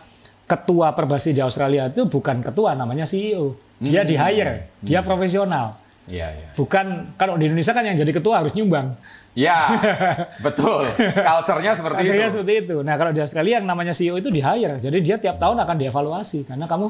ketua 0.50 0.98
perbasi 0.98 1.34
di 1.34 1.42
Australia 1.46 1.90
itu 1.94 2.10
bukan 2.10 2.42
ketua 2.42 2.74
namanya 2.74 3.06
CEO. 3.06 3.54
Dia 3.78 4.02
di 4.02 4.18
hire, 4.18 4.82
dia 4.82 5.06
profesional. 5.06 5.85
Iya, 6.06 6.28
iya. 6.30 6.48
Bukan 6.54 7.18
kalau 7.18 7.34
di 7.36 7.50
Indonesia 7.50 7.74
kan 7.74 7.82
yang 7.82 7.98
jadi 7.98 8.12
ketua 8.12 8.46
harus 8.46 8.54
nyumbang. 8.54 8.94
Ya, 9.34 9.68
betul. 10.46 10.86
Culture-nya 10.96 11.76
seperti 11.76 11.98
Akhirnya 12.00 12.28
itu. 12.28 12.34
seperti 12.40 12.54
itu. 12.64 12.76
Nah 12.82 12.96
kalau 12.96 13.12
di 13.12 13.20
Australia 13.20 13.60
yang 13.60 13.68
namanya 13.68 13.92
CEO 13.92 14.16
itu 14.16 14.30
di 14.30 14.40
hire. 14.40 14.80
Jadi 14.80 14.98
dia 15.02 15.18
tiap 15.18 15.36
tahun 15.36 15.60
akan 15.60 15.76
dievaluasi 15.76 16.46
karena 16.46 16.66
kamu 16.66 16.88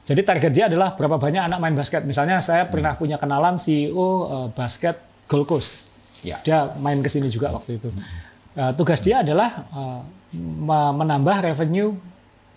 jadi 0.00 0.20
target 0.26 0.50
dia 0.50 0.64
adalah 0.66 0.96
berapa 0.96 1.14
banyak 1.14 1.46
anak 1.46 1.58
main 1.60 1.76
basket. 1.76 2.02
Misalnya 2.02 2.40
saya 2.40 2.66
pernah 2.66 2.96
punya 2.96 3.20
kenalan 3.20 3.54
CEO 3.54 4.08
eh, 4.26 4.48
basket 4.50 4.98
Gold 5.28 5.46
Coast. 5.46 5.92
Ya. 6.26 6.40
Dia 6.42 6.74
main 6.80 6.98
ke 6.98 7.08
sini 7.08 7.30
juga 7.30 7.54
waktu 7.54 7.78
itu. 7.78 7.86
Eh, 8.56 8.72
tugas 8.74 8.98
dia 8.98 9.22
adalah 9.22 9.62
me- 10.34 10.94
menambah 10.96 11.46
revenue 11.46 11.94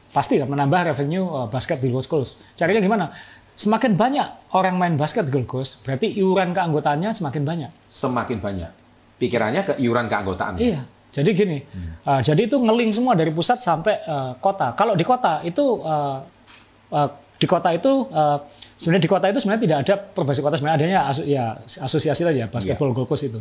pasti 0.09 0.37
kan 0.37 0.45
menambah 0.45 0.93
revenue 0.93 1.25
basket 1.49 1.77
di 1.77 1.89
Gold 1.89 2.05
Coast. 2.05 2.41
Caranya 2.53 2.81
gimana? 2.81 3.13
Semakin 3.53 3.93
banyak 3.93 4.53
orang 4.57 4.75
main 4.81 4.97
basket 4.97 5.29
Gold 5.29 5.45
Coast, 5.45 5.85
berarti 5.85 6.09
iuran 6.17 6.57
keanggotaannya 6.57 7.13
semakin 7.13 7.43
banyak. 7.45 7.71
Semakin 7.85 8.41
banyak. 8.41 8.71
Pikirannya 9.21 9.61
ke 9.61 9.73
iuran 9.77 10.09
keanggotaan. 10.09 10.57
Iya. 10.57 10.81
Jadi 11.13 11.29
gini, 11.37 11.61
uh, 12.09 12.17
jadi 12.25 12.49
itu 12.49 12.57
ngeling 12.57 12.89
semua 12.89 13.13
dari 13.13 13.29
pusat 13.29 13.61
sampai 13.61 14.01
uh, 14.09 14.33
kota. 14.41 14.73
Kalau 14.73 14.97
di 14.97 15.05
kota 15.05 15.45
itu 15.45 15.77
uh, 15.85 16.17
uh, 16.89 17.09
di 17.37 17.45
kota 17.45 17.69
itu 17.69 18.09
uh, 18.09 18.41
sebenarnya 18.73 19.03
di 19.05 19.11
kota 19.13 19.25
itu 19.29 19.37
sebenarnya 19.37 19.61
tidak 19.61 19.77
ada 19.85 19.95
perbasi 20.01 20.41
kota 20.41 20.57
sebenarnya 20.57 20.77
adanya 20.81 20.99
aso- 21.05 21.27
ya, 21.29 21.53
asosiasi 21.61 22.25
saja 22.25 22.49
basketball 22.49 22.97
Gold 22.97 23.05
Coast 23.05 23.29
itu. 23.29 23.37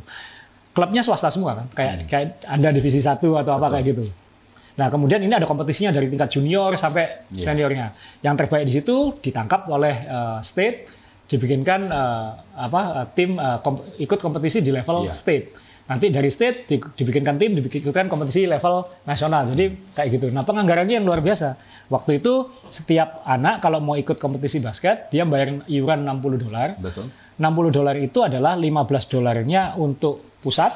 Klubnya 0.76 1.00
swasta 1.00 1.32
semua 1.32 1.56
kan, 1.56 1.66
kayak 1.72 1.94
kayak 2.12 2.44
ada 2.44 2.68
divisi 2.76 3.00
satu 3.00 3.40
atau 3.40 3.56
apa 3.56 3.72
kayak 3.72 3.96
gitu. 3.96 4.04
Nah 4.72 4.88
kemudian 4.88 5.20
ini 5.20 5.30
ada 5.30 5.44
kompetisinya 5.44 5.90
dari 5.90 6.08
tingkat 6.08 6.30
junior 6.30 6.72
sampai 6.74 7.28
seniornya. 7.28 7.92
Yang 8.20 8.34
terbaik 8.38 8.64
di 8.64 8.72
situ 8.72 8.96
ditangkap 9.18 9.68
oleh 9.68 9.94
uh, 10.04 10.38
state, 10.40 10.88
dibikinkan 11.26 11.80
uh, 11.86 12.28
apa 12.54 12.80
uh, 12.94 13.06
tim 13.08 13.36
uh, 13.36 13.58
kom- 13.58 13.84
ikut 13.96 14.18
kompetisi 14.18 14.60
di 14.60 14.68
level 14.68 15.04
Iya. 15.04 15.12
state. 15.12 15.46
Nanti 15.82 16.08
dari 16.08 16.30
state 16.30 16.64
di- 16.64 16.78
dibikinkan 16.78 17.36
tim, 17.36 17.52
dibikinkan 17.52 18.06
kompetisi 18.06 18.46
level 18.46 18.80
nasional. 19.02 19.44
Jadi 19.46 19.92
kayak 19.92 20.08
gitu. 20.10 20.26
Nah 20.30 20.40
penganggarannya 20.40 21.00
yang 21.00 21.04
luar 21.04 21.20
biasa. 21.20 21.58
Waktu 21.88 22.22
itu 22.22 22.32
setiap 22.66 23.20
anak 23.22 23.60
kalau 23.60 23.76
mau 23.76 23.92
ikut 23.92 24.16
kompetisi 24.16 24.56
basket, 24.58 25.10
dia 25.10 25.26
bayar 25.26 25.66
iuran 25.66 26.06
60 26.06 26.40
dolar. 26.40 26.68
Betul. 26.78 27.04
60 27.36 27.44
dolar 27.70 27.96
itu 27.98 28.18
adalah 28.22 28.54
15 28.54 28.88
dolarnya 29.10 29.76
untuk 29.76 30.16
pusat, 30.40 30.72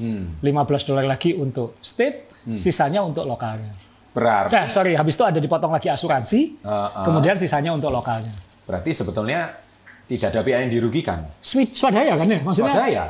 Hmm. 0.00 0.40
15 0.40 0.48
dolar 0.86 1.04
lagi 1.04 1.30
untuk 1.32 1.76
state, 1.78 2.32
sisanya 2.50 3.00
untuk 3.00 3.22
lokalnya. 3.22 3.68
Berarti, 4.10 4.50
Nah, 4.50 4.66
sorry, 4.66 4.92
habis 4.92 5.12
itu 5.12 5.22
ada 5.22 5.36
dipotong 5.36 5.70
lagi 5.70 5.86
asuransi, 5.86 6.58
Uh, 6.60 6.88
uh. 6.90 7.04
kemudian 7.04 7.36
sisanya 7.36 7.70
untuk 7.70 7.90
lokalnya. 7.90 8.32
berarti 8.64 8.90
sebetulnya 8.92 9.50
tidak 10.06 10.30
ada 10.30 10.40
pihak 10.40 10.58
yang 10.60 10.72
dirugikan. 10.72 11.22
Switch 11.38 11.74
swadaya 11.74 12.14
kan 12.14 12.26
ya? 12.26 12.38
Maksudnya 12.40 12.70
Swadaya, 12.72 13.04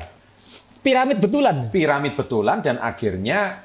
piramid 0.79 1.19
betulan. 1.19 1.57
piramid 1.69 2.13
betulan 2.15 2.59
dan 2.59 2.77
akhirnya 2.77 3.61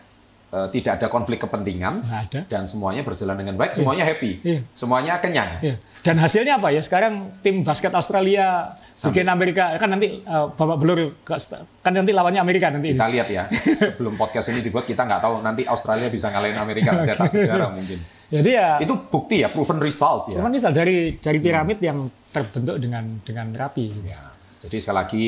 eh, 0.47 0.67
tidak 0.71 0.91
ada 0.97 1.07
konflik 1.09 1.39
kepentingan 1.41 1.99
Nggak 1.99 2.21
ada. 2.25 2.39
dan 2.47 2.63
semuanya 2.63 3.01
berjalan 3.01 3.35
dengan 3.35 3.55
baik, 3.55 3.73
semuanya 3.73 4.03
happy, 4.05 4.31
Iya. 4.41 4.59
semuanya 4.71 5.19
kenyang. 5.19 5.51
Ya. 5.61 5.75
Dan 6.05 6.21
hasilnya 6.21 6.61
apa 6.61 6.69
ya? 6.69 6.85
Sekarang 6.85 7.33
tim 7.41 7.65
basket 7.65 7.89
Australia 7.89 8.69
bikin 8.93 9.25
Amerika 9.25 9.73
kan 9.73 9.89
nanti 9.89 10.21
uh, 10.21 10.53
babak 10.53 10.77
belur 10.77 10.99
ke- 11.19 11.41
kan 11.81 11.91
nanti 11.91 12.13
lawannya 12.13 12.37
Amerika 12.37 12.69
nanti. 12.69 12.93
ini. 12.93 12.97
Kita 12.97 13.09
lihat 13.09 13.27
ya, 13.27 13.49
sebelum 13.49 14.13
podcast 14.13 14.53
ini 14.53 14.61
dibuat 14.61 14.85
kita 14.85 15.01
nggak 15.01 15.17
tahu 15.17 15.41
nanti 15.41 15.65
Australia 15.65 16.05
bisa 16.07 16.29
ngalahin 16.29 16.61
Amerika 16.61 16.93
cetak 17.09 17.25
sejarah 17.25 17.73
mungkin. 17.73 17.97
Jadi 18.29 18.49
ya 18.53 18.77
Itu 18.77 18.93
bukti 19.09 19.41
ya, 19.41 19.49
proven 19.49 19.81
result 19.81 20.29
ya. 20.29 20.37
cuman 20.37 20.53
misal 20.53 20.69
dari 20.69 21.17
dari 21.17 21.41
piramid 21.41 21.81
yang 21.81 22.05
terbentuk 22.29 22.77
dengan 22.77 23.03
dengan 23.25 23.49
rapi. 23.51 23.85
gitu. 23.89 24.05
Ya, 24.05 24.21
Jadi 24.61 24.77
sekali 24.77 24.97
lagi 24.97 25.25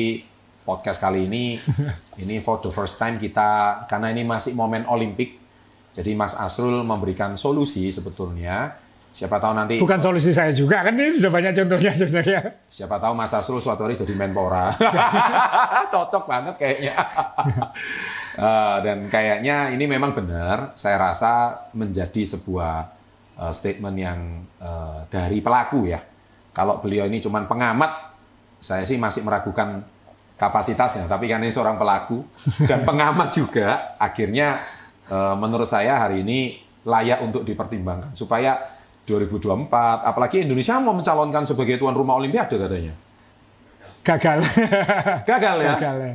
podcast 0.62 1.02
kali 1.02 1.26
ini 1.26 1.58
ini 2.22 2.38
for 2.38 2.62
the 2.62 2.70
first 2.70 3.02
time 3.02 3.18
kita 3.18 3.82
karena 3.90 4.14
ini 4.14 4.22
masih 4.22 4.54
momen 4.54 4.86
Olimpik. 4.86 5.42
Jadi 5.90 6.14
Mas 6.14 6.38
Asrul 6.38 6.86
memberikan 6.86 7.34
solusi 7.34 7.90
sebetulnya. 7.90 8.78
Siapa 9.18 9.42
tahu 9.42 9.50
nanti 9.50 9.74
Bukan 9.82 9.98
solusi 9.98 10.30
saya 10.30 10.54
juga 10.54 10.78
kan 10.78 10.94
ini 10.94 11.18
sudah 11.18 11.32
banyak 11.34 11.50
contohnya 11.50 11.90
sebenarnya. 11.90 12.40
siapa 12.70 13.02
tahu 13.02 13.18
Mas 13.18 13.34
Asrul 13.34 13.58
suatu 13.58 13.82
hari 13.82 13.98
jadi 13.98 14.14
Menpora. 14.14 14.70
Cocok 15.92 16.24
banget 16.30 16.54
kayaknya. 16.54 16.94
Eh, 18.38 18.78
dan 18.86 19.10
kayaknya 19.10 19.74
ini 19.74 19.90
memang 19.90 20.14
benar. 20.14 20.70
Saya 20.78 21.10
rasa 21.10 21.58
menjadi 21.74 22.22
sebuah 22.22 22.86
eh, 23.34 23.50
statement 23.50 23.98
yang 23.98 24.46
eh, 24.62 25.00
dari 25.10 25.42
pelaku 25.42 25.90
ya. 25.90 25.98
Kalau 26.54 26.78
beliau 26.78 27.10
ini 27.10 27.18
cuman 27.18 27.50
pengamat, 27.50 27.90
saya 28.62 28.86
sih 28.86 28.94
masih 28.94 29.26
meragukan 29.26 29.82
kapasitasnya. 30.38 31.10
Tapi 31.10 31.26
kan 31.26 31.42
ini 31.42 31.50
seorang 31.50 31.82
pelaku 31.82 32.22
dan 32.62 32.86
pengamat 32.86 33.34
juga. 33.34 33.98
Akhirnya 33.98 34.62
eh, 35.10 35.34
menurut 35.34 35.66
saya 35.66 36.06
hari 36.06 36.22
ini 36.22 36.62
layak 36.86 37.18
untuk 37.26 37.42
dipertimbangkan 37.42 38.14
supaya 38.14 38.77
2024, 39.08 40.04
apalagi 40.04 40.44
Indonesia 40.44 40.76
mau 40.84 40.92
mencalonkan 40.92 41.48
sebagai 41.48 41.80
tuan 41.80 41.96
rumah 41.96 42.20
Olimpiade 42.20 42.60
katanya. 42.60 42.92
Gagal. 44.04 44.38
Gagal 45.24 45.56
ya? 45.64 45.72
Gagal 45.76 45.96
ya. 46.00 46.14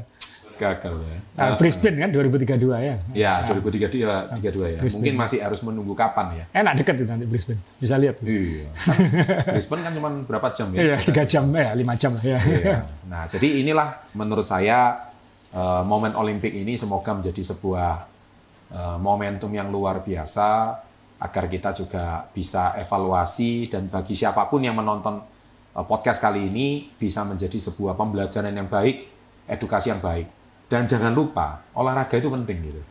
Gagal 0.54 0.96
ya. 1.02 1.18
Nah, 1.34 1.58
Brisbane 1.58 1.98
kan 1.98 2.10
2032 2.14 2.62
ya. 2.78 2.96
Ya, 3.18 3.34
2032 3.50 4.06
ya, 4.06 4.30
32 4.38 4.70
ya. 4.70 4.80
Mungkin 4.86 5.16
masih 5.18 5.42
harus 5.42 5.66
menunggu 5.66 5.98
kapan 5.98 6.46
ya. 6.46 6.46
Enak 6.54 6.82
deket 6.82 7.02
itu 7.02 7.10
nanti 7.10 7.26
Brisbane. 7.26 7.62
Bisa 7.82 7.98
lihat. 7.98 8.22
Iya. 8.22 8.70
Kan 8.70 8.98
Brisbane 9.58 9.82
kan 9.82 9.92
cuma 9.98 10.10
berapa 10.30 10.48
jam 10.54 10.70
ya? 10.78 10.94
Iya, 10.94 10.96
tiga 11.02 11.24
jam 11.26 11.50
ya, 11.50 11.74
lima 11.74 11.94
jam 11.98 12.14
lah 12.14 12.24
ya. 12.24 12.38
Iya. 12.38 12.78
Nah, 13.10 13.24
jadi 13.26 13.66
inilah 13.66 14.14
menurut 14.14 14.46
saya 14.46 14.94
eh, 15.50 15.82
momen 15.84 16.14
Olimpik 16.14 16.54
ini 16.54 16.78
semoga 16.78 17.18
menjadi 17.18 17.42
sebuah 17.42 17.92
eh, 18.70 18.98
momentum 19.02 19.50
yang 19.50 19.74
luar 19.74 20.06
biasa 20.06 20.78
agar 21.24 21.48
kita 21.48 21.72
juga 21.72 22.28
bisa 22.36 22.76
evaluasi 22.76 23.72
dan 23.72 23.88
bagi 23.88 24.12
siapa 24.12 24.52
pun 24.52 24.60
yang 24.60 24.76
menonton 24.76 25.24
eh, 25.72 25.86
podcast 25.88 26.20
kali 26.20 26.52
ini 26.52 26.92
bisa 27.00 27.24
menjadi 27.24 27.56
sebuah 27.72 27.96
pembelajaran 27.96 28.52
yang 28.52 28.68
baik, 28.68 29.08
edukasi 29.48 29.96
yang 29.96 30.04
baik. 30.04 30.28
Dan 30.68 30.84
jangan 30.84 31.16
lupa, 31.16 31.64
olahraga 31.80 32.20
itu 32.20 32.28
penting 32.28 32.58
gitu. 32.68 32.82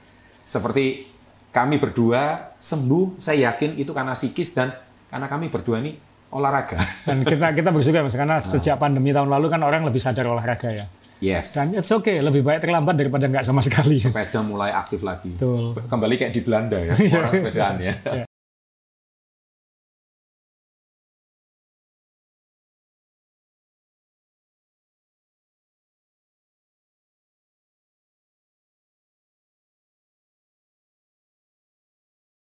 Seperti 0.43 1.05
kami 1.53 1.77
berdua 1.77 2.55
sembuh, 2.57 3.21
saya 3.21 3.53
yakin 3.53 3.77
itu 3.77 3.93
karena 3.93 4.17
psikis 4.17 4.57
dan 4.57 4.73
karena 5.13 5.29
kami 5.29 5.53
berdua 5.53 5.85
ini 5.85 5.93
olahraga. 6.33 6.81
Dan 7.05 7.21
kita 7.29 7.53
kita 7.53 7.69
bersyukur 7.69 8.01
mas 8.01 8.17
karena 8.17 8.41
sejak 8.41 8.81
pandemi 8.81 9.13
tahun 9.13 9.29
lalu 9.29 9.53
kan 9.53 9.61
orang 9.61 9.85
lebih 9.85 10.01
sadar 10.01 10.25
olahraga 10.25 10.73
ya. 10.73 10.89
Yes. 11.23 11.55
Dan 11.55 11.71
it's 11.79 11.95
okay, 11.95 12.19
lebih 12.19 12.43
baik 12.43 12.67
terlambat 12.67 12.99
daripada 12.99 13.31
nggak 13.31 13.47
sama 13.47 13.63
sekali. 13.63 13.95
sepeda 14.03 14.43
mulai 14.43 14.75
aktif 14.75 15.07
lagi. 15.07 15.39
Betul. 15.39 15.79
Kembali 15.87 16.19
kayak 16.19 16.35
di 16.35 16.43
Belanda 16.43 16.83
ya, 16.83 16.93
orang 17.23 17.33
sepedaan 17.39 17.77
ya. 17.79 17.95